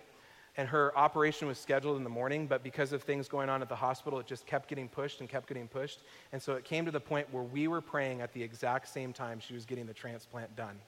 and 0.57 0.69
her 0.69 0.97
operation 0.97 1.49
was 1.49 1.59
scheduled 1.59 1.97
in 1.97 2.05
the 2.05 2.11
morning, 2.11 2.47
but 2.47 2.63
because 2.63 2.93
of 2.93 3.03
things 3.03 3.29
going 3.29 3.49
on 3.49 3.63
at 3.63 3.69
the 3.69 3.77
hospital, 3.77 4.19
it 4.19 4.27
just 4.27 4.47
kept 4.47 4.69
getting 4.69 4.89
pushed 4.89 5.21
and 5.21 5.29
kept 5.29 5.49
getting 5.49 5.69
pushed. 5.69 6.01
And 6.33 6.43
so 6.43 6.55
it 6.55 6.65
came 6.65 6.85
to 6.85 6.91
the 6.91 7.01
point 7.01 7.27
where 7.33 7.43
we 7.43 7.69
were 7.69 7.81
praying 7.81 8.21
at 8.21 8.33
the 8.33 8.43
exact 8.43 8.89
same 8.89 9.13
time 9.13 9.41
she 9.41 9.55
was 9.55 9.65
getting 9.65 9.87
the 9.87 9.95
transplant 9.95 10.55
done. 10.57 10.79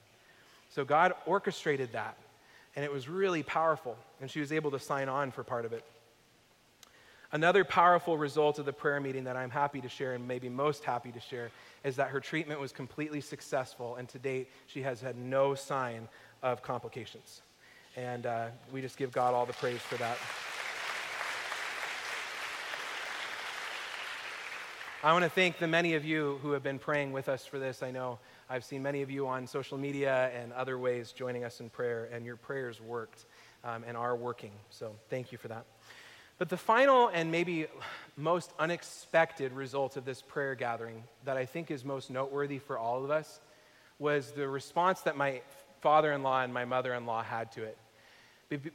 So 0.69 0.85
God 0.85 1.15
orchestrated 1.27 1.93
that, 1.93 2.17
and 2.77 2.85
it 2.85 2.93
was 2.93 3.09
really 3.09 3.43
powerful, 3.43 3.97
and 4.21 4.31
she 4.31 4.41
was 4.41 4.53
able 4.53 4.71
to 4.73 4.79
sign 4.79 5.09
on 5.09 5.31
for 5.31 5.45
part 5.45 5.65
of 5.65 5.73
it. 5.73 5.85
Another 7.33 7.65
powerful 7.65 8.17
result 8.17 8.59
of 8.59 8.65
the 8.65 8.73
prayer 8.73 9.01
meeting 9.01 9.25
that 9.25 9.37
I'm 9.37 9.51
happy 9.51 9.81
to 9.81 9.89
share 9.89 10.15
and 10.15 10.29
maybe 10.29 10.49
most 10.49 10.85
happy 10.85 11.11
to 11.11 11.21
share 11.21 11.51
is 11.83 11.97
that 11.97 12.09
her 12.09 12.21
treatment 12.21 12.61
was 12.61 12.71
completely 12.73 13.21
successful, 13.21 13.97
and 13.97 14.09
to 14.11 14.19
date, 14.19 14.49
she 14.67 14.83
has 14.83 15.01
had 15.01 15.17
no 15.17 15.55
sign 15.55 16.09
of 16.43 16.63
complications. 16.63 17.43
And 17.97 18.27
uh, 18.27 18.47
we 18.73 18.81
just 18.81 18.97
give 18.97 19.13
God 19.13 19.35
all 19.35 19.47
the 19.47 19.53
praise 19.53 19.81
for 19.81 19.97
that. 19.97 20.19
I 25.03 25.13
want 25.13 25.25
to 25.25 25.31
thank 25.31 25.59
the 25.59 25.69
many 25.69 25.95
of 25.95 26.05
you 26.05 26.39
who 26.41 26.53
have 26.53 26.63
been 26.63 26.79
praying 26.79 27.13
with 27.13 27.29
us 27.29 27.45
for 27.45 27.59
this. 27.59 27.83
I 27.83 27.91
know 27.91 28.19
I've 28.51 28.65
seen 28.65 28.83
many 28.83 29.03
of 29.03 29.11
you 29.11 29.27
on 29.27 29.47
social 29.47 29.79
media 29.79 30.31
and 30.35 30.53
other 30.53 30.79
ways 30.79 31.13
joining 31.13 31.45
us 31.45 31.61
in 31.61 31.71
prayer, 31.71 32.09
and 32.13 32.25
your 32.25 32.37
prayers 32.37 32.81
worked. 32.81 33.27
um, 33.65 33.85
and 33.87 33.97
are 33.97 34.15
working. 34.15 34.53
So 34.71 34.95
thank 35.09 35.33
you 35.33 35.39
for 35.39 35.49
that. 35.49 35.65
But 36.39 36.49
the 36.49 36.57
final 36.57 37.09
and 37.09 37.31
maybe 37.31 37.67
most 38.17 38.53
unexpected 38.59 39.53
result 39.53 39.97
of 39.97 40.05
this 40.05 40.21
prayer 40.21 40.55
gathering 40.55 41.05
that 41.25 41.37
I 41.37 41.47
think 41.47 41.71
is 41.71 41.85
most 41.85 42.11
noteworthy 42.11 42.59
for 42.59 42.77
all 42.77 43.05
of 43.05 43.11
us 43.11 43.41
was 43.99 44.33
the 44.33 44.49
response 44.49 45.01
that 45.03 45.17
my 45.17 45.41
father 45.81 46.13
in 46.13 46.23
law 46.23 46.43
and 46.43 46.53
my 46.53 46.65
mother 46.65 46.93
in 46.95 47.07
law 47.07 47.23
had 47.23 47.53
to 47.53 47.63
it. 47.63 47.79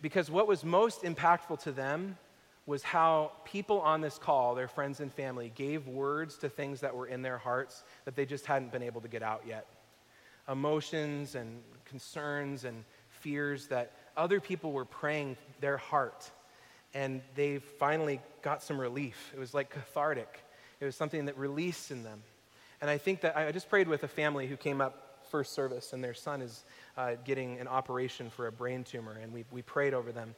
Because 0.01 0.31
what 0.31 0.47
was 0.47 0.63
most 0.63 1.03
impactful 1.03 1.61
to 1.63 1.71
them 1.71 2.17
was 2.69 2.83
how 2.83 3.31
people 3.45 3.81
on 3.81 3.99
this 3.99 4.19
call, 4.19 4.53
their 4.53 4.67
friends 4.67 4.99
and 4.99 5.11
family, 5.11 5.51
gave 5.55 5.87
words 5.87 6.37
to 6.37 6.47
things 6.47 6.81
that 6.81 6.95
were 6.95 7.07
in 7.07 7.23
their 7.23 7.39
hearts 7.39 7.83
that 8.05 8.15
they 8.15 8.27
just 8.27 8.45
hadn't 8.45 8.71
been 8.71 8.83
able 8.83 9.01
to 9.01 9.07
get 9.07 9.23
out 9.23 9.41
yet. 9.47 9.65
Emotions 10.47 11.33
and 11.33 11.61
concerns 11.85 12.65
and 12.65 12.83
fears 13.09 13.65
that 13.69 13.93
other 14.15 14.39
people 14.39 14.71
were 14.71 14.85
praying 14.85 15.35
their 15.59 15.77
heart. 15.77 16.29
And 16.93 17.21
they 17.33 17.57
finally 17.57 18.21
got 18.43 18.61
some 18.61 18.79
relief. 18.79 19.31
It 19.33 19.39
was 19.39 19.55
like 19.55 19.71
cathartic, 19.71 20.43
it 20.79 20.85
was 20.85 20.95
something 20.95 21.25
that 21.25 21.39
released 21.39 21.89
in 21.89 22.03
them. 22.03 22.21
And 22.81 22.89
I 22.89 22.99
think 22.99 23.21
that 23.21 23.35
I 23.35 23.51
just 23.51 23.67
prayed 23.67 23.87
with 23.87 24.03
a 24.03 24.07
family 24.07 24.45
who 24.45 24.55
came 24.55 24.79
up 24.79 25.25
first 25.31 25.53
service, 25.53 25.91
and 25.91 26.03
their 26.03 26.13
son 26.13 26.43
is 26.43 26.63
uh, 26.97 27.15
getting 27.25 27.59
an 27.59 27.67
operation 27.67 28.29
for 28.29 28.45
a 28.45 28.51
brain 28.51 28.83
tumor, 28.83 29.17
and 29.21 29.33
we, 29.33 29.43
we 29.51 29.63
prayed 29.63 29.95
over 29.95 30.11
them. 30.11 30.35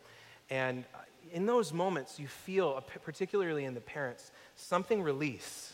And 0.49 0.85
in 1.31 1.45
those 1.45 1.71
moments, 1.71 2.19
you 2.19 2.27
feel, 2.27 2.81
particularly 3.03 3.65
in 3.65 3.73
the 3.73 3.81
parents, 3.81 4.31
something 4.55 5.01
release. 5.01 5.73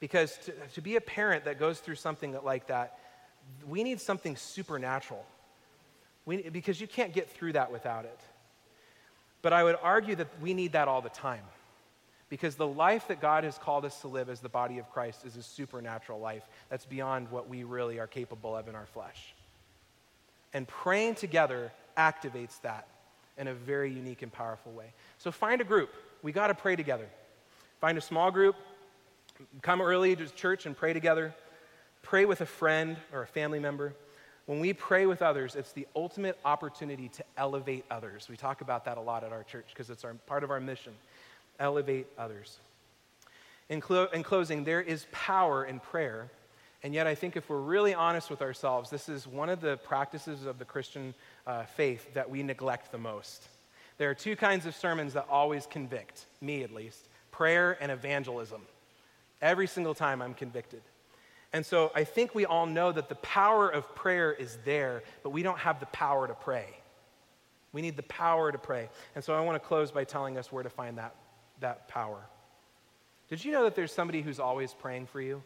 Because 0.00 0.36
to, 0.38 0.52
to 0.74 0.80
be 0.80 0.96
a 0.96 1.00
parent 1.00 1.44
that 1.44 1.58
goes 1.58 1.80
through 1.80 1.96
something 1.96 2.36
like 2.42 2.68
that, 2.68 2.98
we 3.66 3.82
need 3.82 4.00
something 4.00 4.36
supernatural. 4.36 5.24
We, 6.24 6.48
because 6.48 6.80
you 6.80 6.86
can't 6.86 7.12
get 7.12 7.30
through 7.30 7.54
that 7.54 7.72
without 7.72 8.04
it. 8.04 8.20
But 9.40 9.52
I 9.52 9.64
would 9.64 9.76
argue 9.82 10.16
that 10.16 10.28
we 10.40 10.54
need 10.54 10.72
that 10.72 10.88
all 10.88 11.00
the 11.00 11.08
time. 11.08 11.44
Because 12.28 12.56
the 12.56 12.66
life 12.66 13.08
that 13.08 13.20
God 13.20 13.44
has 13.44 13.56
called 13.56 13.84
us 13.84 14.00
to 14.02 14.08
live 14.08 14.28
as 14.28 14.40
the 14.40 14.50
body 14.50 14.78
of 14.78 14.90
Christ 14.92 15.24
is 15.24 15.36
a 15.36 15.42
supernatural 15.42 16.20
life 16.20 16.42
that's 16.68 16.84
beyond 16.84 17.30
what 17.30 17.48
we 17.48 17.64
really 17.64 17.98
are 17.98 18.06
capable 18.06 18.54
of 18.54 18.68
in 18.68 18.74
our 18.74 18.86
flesh. 18.86 19.34
And 20.52 20.68
praying 20.68 21.14
together 21.14 21.72
activates 21.96 22.60
that 22.62 22.86
in 23.38 23.48
a 23.48 23.54
very 23.54 23.92
unique 23.92 24.22
and 24.22 24.32
powerful 24.32 24.72
way. 24.72 24.92
So 25.18 25.30
find 25.30 25.60
a 25.60 25.64
group. 25.64 25.94
We 26.22 26.32
got 26.32 26.48
to 26.48 26.54
pray 26.54 26.76
together. 26.76 27.08
Find 27.80 27.96
a 27.96 28.00
small 28.00 28.30
group. 28.30 28.56
Come 29.62 29.80
early 29.80 30.16
to 30.16 30.26
church 30.26 30.66
and 30.66 30.76
pray 30.76 30.92
together. 30.92 31.34
Pray 32.02 32.24
with 32.24 32.40
a 32.40 32.46
friend 32.46 32.96
or 33.12 33.22
a 33.22 33.26
family 33.26 33.60
member. 33.60 33.94
When 34.46 34.60
we 34.60 34.72
pray 34.72 35.06
with 35.06 35.22
others, 35.22 35.54
it's 35.54 35.72
the 35.72 35.86
ultimate 35.94 36.38
opportunity 36.44 37.08
to 37.10 37.24
elevate 37.36 37.84
others. 37.90 38.28
We 38.28 38.36
talk 38.36 38.62
about 38.62 38.84
that 38.86 38.96
a 38.96 39.00
lot 39.00 39.22
at 39.22 39.32
our 39.32 39.44
church 39.44 39.66
because 39.68 39.90
it's 39.90 40.04
our, 40.04 40.14
part 40.14 40.42
of 40.42 40.50
our 40.50 40.58
mission. 40.58 40.94
Elevate 41.60 42.06
others. 42.18 42.58
In, 43.68 43.80
clo- 43.80 44.08
in 44.12 44.22
closing, 44.22 44.64
there 44.64 44.80
is 44.80 45.06
power 45.12 45.64
in 45.64 45.80
prayer 45.80 46.30
and 46.82 46.94
yet, 46.94 47.08
I 47.08 47.14
think 47.16 47.36
if 47.36 47.48
we're 47.50 47.60
really 47.60 47.92
honest 47.92 48.30
with 48.30 48.40
ourselves, 48.40 48.88
this 48.88 49.08
is 49.08 49.26
one 49.26 49.48
of 49.48 49.60
the 49.60 49.78
practices 49.78 50.46
of 50.46 50.60
the 50.60 50.64
Christian 50.64 51.12
uh, 51.46 51.64
faith 51.64 52.14
that 52.14 52.30
we 52.30 52.42
neglect 52.44 52.92
the 52.92 52.98
most. 52.98 53.48
There 53.98 54.08
are 54.08 54.14
two 54.14 54.36
kinds 54.36 54.64
of 54.64 54.76
sermons 54.76 55.14
that 55.14 55.26
always 55.28 55.66
convict, 55.66 56.26
me 56.40 56.62
at 56.62 56.72
least 56.72 57.08
prayer 57.32 57.76
and 57.80 57.92
evangelism. 57.92 58.62
Every 59.40 59.68
single 59.68 59.94
time 59.94 60.20
I'm 60.20 60.34
convicted. 60.34 60.82
And 61.52 61.64
so 61.64 61.92
I 61.94 62.02
think 62.04 62.34
we 62.34 62.44
all 62.44 62.66
know 62.66 62.90
that 62.90 63.08
the 63.08 63.14
power 63.16 63.68
of 63.68 63.94
prayer 63.94 64.32
is 64.32 64.58
there, 64.64 65.02
but 65.22 65.30
we 65.30 65.42
don't 65.42 65.58
have 65.58 65.78
the 65.78 65.86
power 65.86 66.26
to 66.26 66.34
pray. 66.34 66.66
We 67.72 67.80
need 67.80 67.96
the 67.96 68.02
power 68.04 68.50
to 68.50 68.58
pray. 68.58 68.88
And 69.14 69.22
so 69.22 69.34
I 69.34 69.40
want 69.40 69.60
to 69.60 69.66
close 69.66 69.90
by 69.90 70.04
telling 70.04 70.36
us 70.36 70.50
where 70.50 70.62
to 70.62 70.70
find 70.70 70.98
that, 70.98 71.14
that 71.60 71.86
power. 71.86 72.20
Did 73.28 73.44
you 73.44 73.52
know 73.52 73.64
that 73.64 73.76
there's 73.76 73.92
somebody 73.92 74.20
who's 74.20 74.40
always 74.40 74.74
praying 74.74 75.06
for 75.06 75.20
you? 75.20 75.42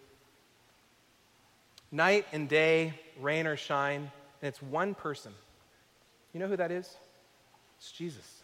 Night 1.92 2.26
and 2.32 2.48
day, 2.48 2.94
rain 3.20 3.46
or 3.46 3.56
shine, 3.56 4.10
and 4.40 4.48
it's 4.48 4.62
one 4.62 4.94
person. 4.94 5.32
You 6.32 6.40
know 6.40 6.48
who 6.48 6.56
that 6.56 6.72
is? 6.72 6.96
It's 7.78 7.92
Jesus. 7.92 8.42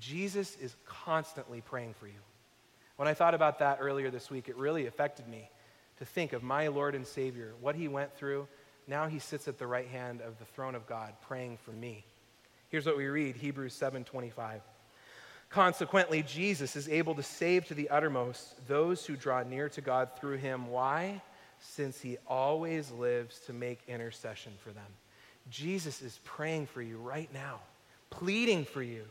Jesus 0.00 0.56
is 0.56 0.74
constantly 0.86 1.60
praying 1.60 1.94
for 2.00 2.06
you. 2.06 2.14
When 2.96 3.06
I 3.06 3.14
thought 3.14 3.34
about 3.34 3.58
that 3.58 3.78
earlier 3.80 4.10
this 4.10 4.30
week, 4.30 4.48
it 4.48 4.56
really 4.56 4.86
affected 4.86 5.28
me 5.28 5.50
to 5.98 6.04
think 6.04 6.32
of 6.32 6.42
my 6.42 6.68
Lord 6.68 6.94
and 6.94 7.06
Savior, 7.06 7.52
what 7.60 7.76
he 7.76 7.88
went 7.88 8.14
through. 8.14 8.48
Now 8.86 9.06
he 9.06 9.18
sits 9.18 9.48
at 9.48 9.58
the 9.58 9.66
right 9.66 9.88
hand 9.88 10.20
of 10.20 10.38
the 10.38 10.44
throne 10.44 10.74
of 10.74 10.86
God 10.86 11.12
praying 11.22 11.58
for 11.58 11.72
me. 11.72 12.04
Here's 12.68 12.86
what 12.86 12.96
we 12.96 13.06
read, 13.06 13.36
Hebrews 13.36 13.74
7:25. 13.74 14.62
Consequently, 15.48 16.22
Jesus 16.22 16.74
is 16.74 16.88
able 16.88 17.14
to 17.14 17.22
save 17.22 17.66
to 17.66 17.74
the 17.74 17.88
uttermost 17.90 18.66
those 18.66 19.06
who 19.06 19.16
draw 19.16 19.42
near 19.42 19.68
to 19.70 19.80
God 19.80 20.10
through 20.18 20.38
him. 20.38 20.68
Why? 20.68 21.22
Since 21.60 22.00
he 22.00 22.18
always 22.26 22.90
lives 22.90 23.38
to 23.46 23.52
make 23.52 23.80
intercession 23.88 24.52
for 24.62 24.70
them. 24.70 24.84
Jesus 25.50 26.02
is 26.02 26.18
praying 26.24 26.66
for 26.66 26.82
you 26.82 26.98
right 26.98 27.32
now, 27.32 27.60
pleading 28.10 28.64
for 28.64 28.82
you. 28.82 29.04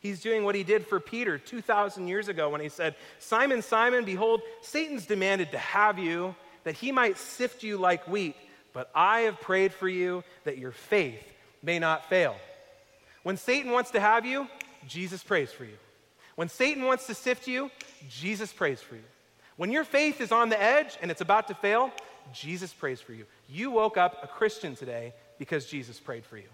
He's 0.00 0.20
doing 0.20 0.44
what 0.44 0.54
he 0.54 0.62
did 0.62 0.86
for 0.86 1.00
Peter 1.00 1.38
2,000 1.38 2.06
years 2.06 2.28
ago 2.28 2.50
when 2.50 2.60
he 2.60 2.68
said, 2.68 2.94
Simon, 3.18 3.62
Simon, 3.62 4.04
behold, 4.04 4.42
Satan's 4.62 5.06
demanded 5.06 5.52
to 5.52 5.58
have 5.58 5.98
you, 5.98 6.34
that 6.64 6.74
he 6.74 6.92
might 6.92 7.18
sift 7.18 7.62
you 7.62 7.78
like 7.78 8.06
wheat, 8.06 8.36
but 8.72 8.90
I 8.94 9.20
have 9.20 9.40
prayed 9.40 9.72
for 9.72 9.88
you 9.88 10.22
that 10.44 10.58
your 10.58 10.72
faith 10.72 11.22
may 11.62 11.78
not 11.78 12.08
fail. 12.08 12.36
When 13.22 13.36
Satan 13.36 13.72
wants 13.72 13.90
to 13.92 14.00
have 14.00 14.24
you, 14.24 14.46
Jesus 14.86 15.22
prays 15.22 15.50
for 15.50 15.64
you. 15.64 15.76
When 16.36 16.48
Satan 16.48 16.84
wants 16.84 17.06
to 17.08 17.14
sift 17.14 17.48
you, 17.48 17.70
Jesus 18.08 18.52
prays 18.52 18.80
for 18.80 18.94
you. 18.94 19.02
When 19.58 19.72
your 19.72 19.82
faith 19.82 20.20
is 20.20 20.30
on 20.30 20.50
the 20.50 20.62
edge 20.62 20.96
and 21.02 21.10
it's 21.10 21.20
about 21.20 21.48
to 21.48 21.54
fail, 21.54 21.90
Jesus 22.32 22.72
prays 22.72 23.00
for 23.00 23.12
you. 23.12 23.26
You 23.48 23.72
woke 23.72 23.96
up 23.96 24.22
a 24.22 24.28
Christian 24.28 24.76
today 24.76 25.14
because 25.36 25.66
Jesus 25.66 25.98
prayed 25.98 26.24
for 26.24 26.36
you. 26.36 26.48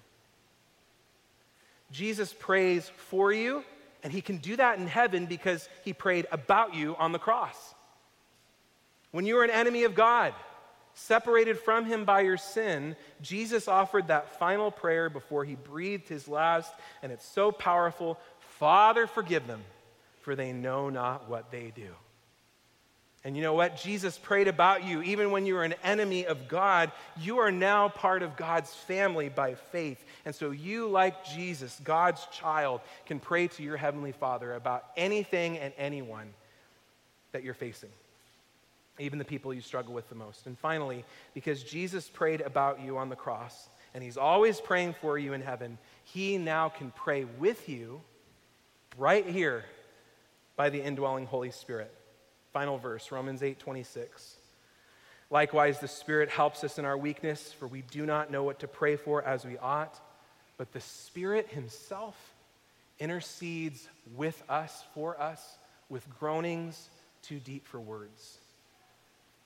Jesus 1.93 2.33
prays 2.33 2.91
for 2.97 3.31
you, 3.31 3.63
and 4.03 4.11
he 4.11 4.23
can 4.23 4.39
do 4.39 4.57
that 4.57 4.79
in 4.79 4.87
heaven 4.87 5.27
because 5.27 5.69
he 5.85 5.93
prayed 5.93 6.27
about 6.33 6.75
you 6.75 6.97
on 6.97 7.13
the 7.13 7.19
cross. 7.19 7.75
When 9.11 9.27
you 9.27 9.35
were 9.35 9.45
an 9.45 9.51
enemy 9.51 9.85
of 9.85 9.95
God, 9.95 10.33
separated 10.95 11.59
from 11.59 11.85
him 11.85 12.07
by 12.07 12.23
your 12.23 12.39
sin, 12.39 12.97
Jesus 13.21 13.69
offered 13.69 14.09
that 14.09 14.39
final 14.39 14.71
prayer 14.71 15.11
before 15.11 15.45
he 15.45 15.57
breathed 15.57 16.09
his 16.09 16.27
last, 16.27 16.73
and 17.03 17.13
it's 17.13 17.27
so 17.27 17.53
powerful 17.53 18.19
Father, 18.59 19.07
forgive 19.07 19.47
them, 19.47 19.63
for 20.23 20.35
they 20.35 20.53
know 20.53 20.89
not 20.89 21.29
what 21.29 21.51
they 21.51 21.71
do. 21.75 21.89
And 23.25 23.35
you 23.35 23.43
know 23.43 23.55
what? 23.55 23.79
Jesus 23.81 24.19
prayed 24.19 24.49
about 24.49 24.85
you. 24.85 25.01
Even 25.03 25.31
when 25.31 25.47
you 25.47 25.55
were 25.55 25.65
an 25.65 25.75
enemy 25.83 26.27
of 26.27 26.47
God, 26.47 26.93
you 27.19 27.39
are 27.39 27.51
now 27.51 27.89
part 27.89 28.23
of 28.23 28.37
God's 28.37 28.73
family 28.75 29.31
by 29.31 29.55
faith. 29.55 30.05
And 30.27 30.35
so 30.35 30.51
you, 30.51 30.89
like 30.89 31.25
Jesus, 31.25 31.81
God's 31.83 32.27
child, 32.27 32.83
can 33.07 33.19
pray 33.19 33.49
to 33.49 33.63
your 33.63 33.79
Heavenly 33.79 34.13
Father 34.13 34.53
about 34.53 34.85
anything 34.95 35.57
and 35.59 35.73
anyone 35.79 36.35
that 37.33 37.43
you're 37.43 37.55
facing, 37.55 37.89
even 38.99 39.19
the 39.19 39.25
people 39.25 39.55
you 39.55 39.63
struggle 39.63 39.95
with 39.95 40.09
the 40.11 40.15
most. 40.15 40.47
And 40.47 40.59
finally, 40.59 41.03
because 41.33 41.63
Jesus 41.63 42.11
prayed 42.11 42.43
about 42.43 42.81
you 42.81 42.99
on 42.99 43.09
the 43.09 43.17
cross, 43.17 43.71
and 43.95 44.05
He's 44.05 44.19
always 44.19 44.61
praying 44.61 44.97
for 45.01 45.17
you 45.17 45.33
in 45.33 45.41
heaven, 45.41 45.79
He 46.05 46.37
now 46.37 46.69
can 46.69 46.93
pray 46.95 47.25
with 47.25 47.71
you 47.71 48.03
right 48.99 49.27
here 49.27 49.65
by 50.57 50.69
the 50.69 50.83
indwelling 50.83 51.25
Holy 51.25 51.51
Spirit. 51.51 51.93
Final 52.55 52.79
verse, 52.79 53.11
Romans 53.11 53.43
8 53.43 53.59
26. 53.59 54.37
Likewise, 55.29 55.81
the 55.81 55.89
Spirit 55.89 56.29
helps 56.29 56.63
us 56.63 56.79
in 56.79 56.85
our 56.85 56.97
weakness, 56.97 57.53
for 57.53 57.67
we 57.67 57.83
do 57.83 58.07
not 58.07 58.31
know 58.31 58.45
what 58.45 58.61
to 58.61 58.69
pray 58.69 58.95
for 58.95 59.25
as 59.25 59.45
we 59.45 59.59
ought, 59.59 59.99
but 60.57 60.73
the 60.73 60.81
Spirit 60.81 61.49
Himself 61.49 62.15
intercedes 63.01 63.89
with 64.15 64.41
us, 64.49 64.85
for 64.95 65.21
us, 65.21 65.59
with 65.89 66.09
groanings 66.21 66.91
too 67.23 67.41
deep 67.41 67.67
for 67.67 67.81
words. 67.81 68.39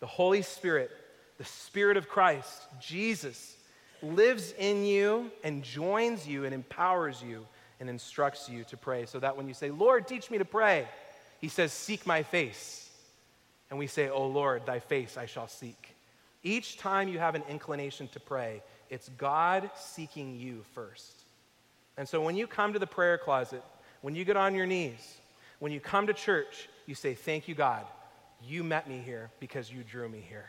The 0.01 0.07
Holy 0.07 0.43
Spirit, 0.43 0.91
the 1.39 1.47
Spirit 1.47 1.97
of 1.97 2.11
Christ, 2.11 2.65
Jesus, 2.79 3.57
lives 4.03 4.53
in 4.59 4.85
you 4.85 5.31
and 5.43 5.63
joins 5.63 6.29
you 6.29 6.45
and 6.45 6.53
empowers 6.53 7.23
you 7.23 7.47
and 7.81 7.89
instructs 7.89 8.51
you 8.51 8.65
to 8.65 8.77
pray. 8.77 9.07
So 9.07 9.19
that 9.21 9.35
when 9.35 9.49
you 9.49 9.55
say, 9.55 9.71
Lord, 9.71 10.07
teach 10.07 10.31
me 10.31 10.37
to 10.37 10.45
pray, 10.45 10.87
He 11.41 11.49
says, 11.49 11.73
Seek 11.73 12.07
my 12.07 12.23
face 12.23 12.85
and 13.71 13.79
we 13.79 13.87
say, 13.87 14.09
Oh 14.09 14.27
Lord, 14.27 14.67
thy 14.67 14.79
face 14.79 15.17
I 15.17 15.27
shall 15.27 15.49
seek. 15.49 15.97
Each 16.43 16.79
time 16.79 17.09
you 17.09 17.19
have 17.19 17.35
an 17.35 17.43
inclination 17.49 18.09
to 18.09 18.21
pray, 18.21 18.63
it's 18.91 19.09
God 19.11 19.71
seeking 19.77 20.37
you 20.37 20.65
first. 20.75 21.13
And 21.97 22.09
so 22.09 22.21
when 22.21 22.37
you 22.37 22.47
come 22.47 22.73
to 22.73 22.79
the 22.79 22.87
prayer 22.87 23.19
closet, 23.19 23.63
when 24.03 24.15
you 24.15 24.25
get 24.25 24.37
on 24.37 24.55
your 24.55 24.67
knees, 24.67 25.17
when 25.59 25.73
you 25.73 25.81
come 25.81 26.07
to 26.07 26.15
church, 26.15 26.69
you 26.87 26.95
say, 26.95 27.15
Thank 27.15 27.49
you, 27.49 27.55
God. 27.55 27.85
You 28.47 28.63
met 28.63 28.89
me 28.89 29.03
here 29.05 29.31
because 29.41 29.71
you 29.73 29.83
drew 29.83 30.09
me 30.09 30.25
here. 30.29 30.47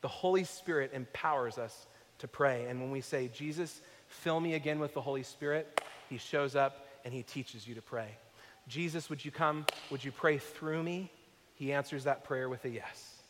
The 0.00 0.08
Holy 0.08 0.44
Spirit 0.44 0.92
empowers 0.94 1.58
us 1.58 1.86
to 2.20 2.28
pray. 2.28 2.64
And 2.66 2.80
when 2.80 2.90
we 2.90 3.02
say, 3.02 3.28
Jesus, 3.28 3.82
Fill 4.08 4.40
me 4.40 4.54
again 4.54 4.78
with 4.78 4.94
the 4.94 5.00
Holy 5.00 5.22
Spirit. 5.22 5.82
He 6.08 6.18
shows 6.18 6.56
up 6.56 6.86
and 7.04 7.12
he 7.12 7.22
teaches 7.22 7.66
you 7.66 7.74
to 7.74 7.82
pray. 7.82 8.08
Jesus, 8.68 9.10
would 9.10 9.24
you 9.24 9.30
come? 9.30 9.66
Would 9.90 10.02
you 10.02 10.12
pray 10.12 10.38
through 10.38 10.82
me? 10.82 11.10
He 11.64 11.72
answers 11.72 12.04
that 12.04 12.24
prayer 12.24 12.46
with 12.46 12.62
a 12.66 12.68
yes 12.68 13.22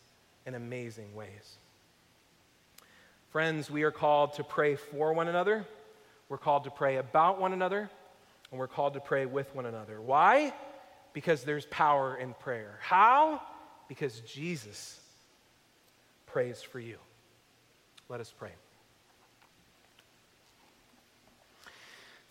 in 0.44 0.56
amazing 0.56 1.14
ways. 1.14 1.54
Friends, 3.30 3.70
we 3.70 3.84
are 3.84 3.92
called 3.92 4.32
to 4.34 4.42
pray 4.42 4.74
for 4.74 5.12
one 5.12 5.28
another, 5.28 5.64
we're 6.28 6.38
called 6.38 6.64
to 6.64 6.70
pray 6.72 6.96
about 6.96 7.40
one 7.40 7.52
another, 7.52 7.88
and 8.50 8.58
we're 8.58 8.66
called 8.66 8.94
to 8.94 9.00
pray 9.00 9.24
with 9.24 9.54
one 9.54 9.66
another. 9.66 10.00
Why? 10.00 10.52
Because 11.12 11.44
there's 11.44 11.66
power 11.66 12.16
in 12.16 12.34
prayer. 12.40 12.80
How? 12.80 13.40
Because 13.86 14.18
Jesus 14.22 14.98
prays 16.26 16.60
for 16.60 16.80
you. 16.80 16.96
Let 18.08 18.20
us 18.20 18.34
pray. 18.36 18.50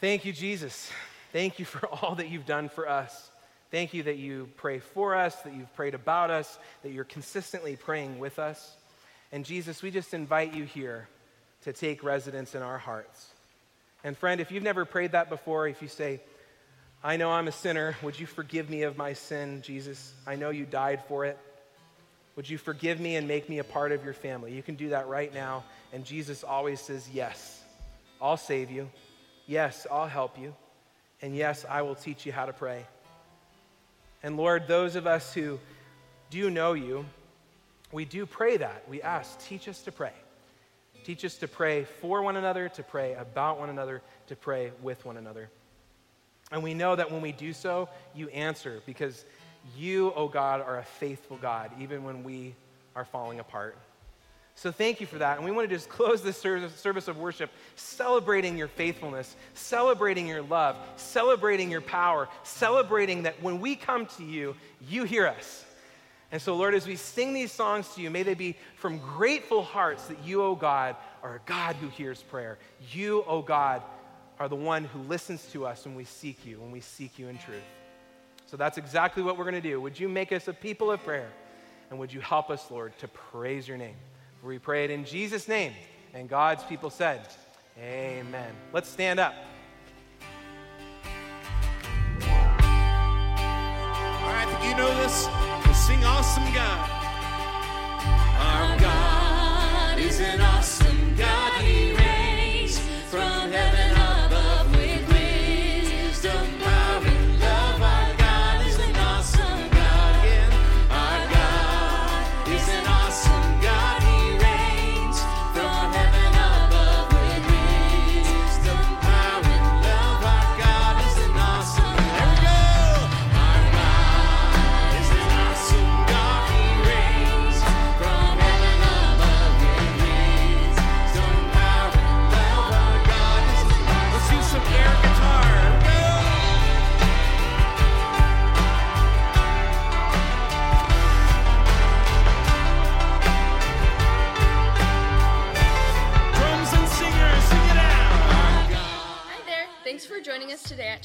Thank 0.02 0.26
you, 0.26 0.34
Jesus. 0.34 0.92
Thank 1.32 1.60
you 1.60 1.64
for 1.66 1.88
all 2.02 2.16
that 2.16 2.28
you've 2.28 2.46
done 2.46 2.68
for 2.68 2.90
us. 2.90 3.30
Thank 3.74 3.96
you 3.96 4.04
that 4.04 4.18
you 4.18 4.50
pray 4.58 4.78
for 4.78 5.16
us, 5.16 5.36
that 5.38 5.56
you've 5.56 5.74
prayed 5.74 5.96
about 5.96 6.30
us, 6.30 6.60
that 6.84 6.92
you're 6.92 7.04
consistently 7.04 7.76
praying 7.76 8.20
with 8.20 8.38
us. 8.38 8.78
And 9.32 9.44
Jesus, 9.44 9.82
we 9.82 9.90
just 9.90 10.14
invite 10.14 10.54
you 10.54 10.64
here 10.64 11.10
to 11.64 11.74
take 11.74 12.04
residence 12.04 12.54
in 12.54 12.62
our 12.62 12.78
hearts. 12.78 13.32
And 14.04 14.16
friend, 14.16 14.40
if 14.40 14.52
you've 14.52 14.62
never 14.62 14.86
prayed 14.86 15.14
that 15.14 15.28
before, 15.28 15.68
if 15.68 15.82
you 15.82 15.88
say, 15.88 16.22
I 17.04 17.18
know 17.18 17.32
I'm 17.32 17.48
a 17.48 17.52
sinner, 17.52 17.98
would 18.04 18.20
you 18.20 18.28
forgive 18.28 18.70
me 18.70 18.84
of 18.84 18.96
my 18.96 19.14
sin, 19.14 19.64
Jesus? 19.64 20.14
I 20.28 20.36
know 20.36 20.52
you 20.52 20.66
died 20.66 21.02
for 21.08 21.26
it. 21.26 21.40
Would 22.36 22.48
you 22.48 22.60
forgive 22.60 23.00
me 23.00 23.16
and 23.16 23.28
make 23.28 23.50
me 23.50 23.58
a 23.58 23.64
part 23.64 23.92
of 23.92 24.04
your 24.04 24.14
family? 24.14 24.54
You 24.54 24.62
can 24.62 24.76
do 24.76 24.90
that 24.90 25.08
right 25.08 25.34
now. 25.34 25.64
And 25.92 26.06
Jesus 26.06 26.44
always 26.44 26.80
says, 26.80 27.10
Yes, 27.12 27.60
I'll 28.22 28.38
save 28.38 28.70
you. 28.70 28.92
Yes, 29.48 29.88
I'll 29.92 30.06
help 30.06 30.38
you. 30.38 30.54
And 31.24 31.36
yes, 31.36 31.66
I 31.68 31.82
will 31.82 31.96
teach 31.96 32.28
you 32.28 32.32
how 32.32 32.46
to 32.46 32.54
pray. 32.54 32.86
And 34.24 34.38
Lord, 34.38 34.68
those 34.68 34.96
of 34.96 35.06
us 35.06 35.34
who 35.34 35.60
do 36.30 36.50
know 36.50 36.74
you, 36.74 37.06
we 37.92 38.06
do 38.06 38.26
pray 38.26 38.58
that. 38.58 38.90
We 38.90 39.02
ask, 39.02 39.40
teach 39.46 39.68
us 39.68 39.82
to 39.84 39.92
pray. 39.92 40.14
Teach 41.04 41.26
us 41.26 41.36
to 41.38 41.48
pray 41.48 41.84
for 42.02 42.22
one 42.22 42.38
another, 42.38 42.70
to 42.70 42.84
pray 42.84 43.14
about 43.14 43.60
one 43.60 43.70
another, 43.70 44.02
to 44.28 44.36
pray 44.36 44.72
with 44.82 45.06
one 45.06 45.18
another. 45.18 45.50
And 46.52 46.64
we 46.64 46.74
know 46.74 46.96
that 46.96 47.12
when 47.12 47.22
we 47.22 47.34
do 47.34 47.52
so, 47.52 47.90
you 48.16 48.30
answer 48.30 48.82
because 48.86 49.26
you, 49.78 50.10
O 50.10 50.14
oh 50.16 50.28
God, 50.28 50.62
are 50.62 50.80
a 50.80 50.84
faithful 50.84 51.38
God, 51.38 51.72
even 51.80 52.04
when 52.04 52.24
we 52.24 52.56
are 52.96 53.06
falling 53.06 53.40
apart. 53.40 53.78
So 54.56 54.72
thank 54.72 55.02
you 55.02 55.08
for 55.08 55.18
that. 55.18 55.38
And 55.38 55.46
we 55.46 55.52
want 55.52 55.70
to 55.70 55.76
just 55.76 55.90
close 55.98 56.22
this 56.22 56.38
service 56.38 57.08
of 57.08 57.18
worship 57.18 57.50
celebrating 57.76 58.58
your 58.58 58.68
faithfulness, 58.68 59.36
celebrating 59.54 60.28
your 60.28 60.42
love, 60.42 60.78
celebrating 60.96 61.72
your 61.72 61.82
power, 61.82 62.30
celebrating 62.44 63.24
that 63.24 63.42
when 63.42 63.60
we 63.60 63.76
come 63.76 64.06
to 64.18 64.24
you, 64.24 64.56
you 64.88 65.04
hear 65.04 65.28
us. 65.28 65.66
And 66.32 66.42
so, 66.42 66.56
Lord, 66.56 66.74
as 66.74 66.88
we 66.88 66.96
sing 66.96 67.34
these 67.34 67.52
songs 67.52 67.94
to 67.94 68.02
you, 68.02 68.10
may 68.10 68.24
they 68.24 68.34
be 68.34 68.56
from 68.76 68.98
grateful 68.98 69.62
hearts 69.62 70.06
that 70.06 70.24
you, 70.26 70.42
O 70.42 70.48
oh 70.48 70.56
God, 70.56 70.96
are 71.22 71.36
a 71.36 71.40
God 71.46 71.76
who 71.76 71.90
hears 71.90 72.24
prayer. 72.24 72.58
You, 72.92 73.20
O 73.22 73.26
oh 73.28 73.42
God, 73.44 73.84
are 74.40 74.50
the 74.50 74.56
one 74.56 74.86
who 74.86 75.00
listens 75.04 75.46
to 75.52 75.68
us 75.68 75.86
when 75.86 75.94
we 75.94 76.06
seek 76.06 76.44
you, 76.44 76.60
when 76.60 76.72
we 76.72 76.80
seek 76.80 77.20
you 77.20 77.28
in 77.28 77.38
truth. 77.38 77.62
So 78.48 78.58
that's 78.58 78.80
exactly 78.80 79.22
what 79.22 79.38
we're 79.38 79.44
going 79.44 79.62
to 79.62 79.62
do. 79.62 79.80
Would 79.82 80.00
you 80.00 80.10
make 80.10 80.32
us 80.32 80.48
a 80.48 80.54
people 80.54 80.92
of 80.92 81.04
prayer? 81.04 81.30
And 81.90 82.00
would 82.00 82.12
you 82.12 82.22
help 82.22 82.50
us, 82.50 82.72
Lord, 82.72 82.98
to 83.00 83.08
praise 83.08 83.68
your 83.68 83.78
name? 83.78 83.96
We 84.44 84.60
pray 84.60 84.84
it 84.84 84.92
in 84.92 85.06
Jesus' 85.06 85.48
name. 85.48 85.74
And 86.14 86.28
God's 86.28 86.64
people 86.66 86.90
said, 86.90 87.28
Amen. 87.80 88.52
Let's 88.74 88.90
stand 88.90 89.20
up. 89.20 89.34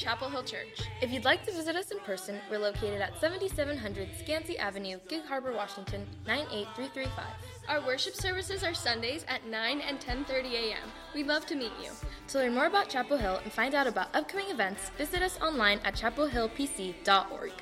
Chapel 0.09 0.31
Hill 0.31 0.43
Church. 0.43 0.89
If 1.03 1.13
you'd 1.13 1.27
like 1.27 1.45
to 1.45 1.53
visit 1.53 1.77
us 1.77 1.91
in 1.91 1.99
person, 1.99 2.39
we're 2.51 2.59
located 2.59 3.03
at 3.03 3.21
7700 3.21 4.09
Skansie 4.13 4.59
Avenue, 4.59 4.99
Gig 5.07 5.21
Harbor, 5.27 5.53
Washington 5.53 6.07
98335. 6.27 7.27
Our 7.69 7.87
worship 7.87 8.15
services 8.15 8.65
are 8.65 8.73
Sundays 8.73 9.27
at 9.29 9.47
9 9.47 9.83
and 9.83 10.01
10:30 10.01 10.55
a.m. 10.55 10.89
We'd 11.15 11.27
love 11.27 11.45
to 11.45 11.55
meet 11.55 11.73
you. 11.83 11.91
To 12.29 12.39
learn 12.39 12.55
more 12.55 12.65
about 12.65 12.89
Chapel 12.89 13.19
Hill 13.19 13.43
and 13.45 13.53
find 13.53 13.75
out 13.75 13.87
about 13.87 14.09
upcoming 14.17 14.49
events, 14.49 14.89
visit 14.97 15.21
us 15.21 15.39
online 15.43 15.79
at 15.85 15.95
chapelhillpc.org. 15.95 17.53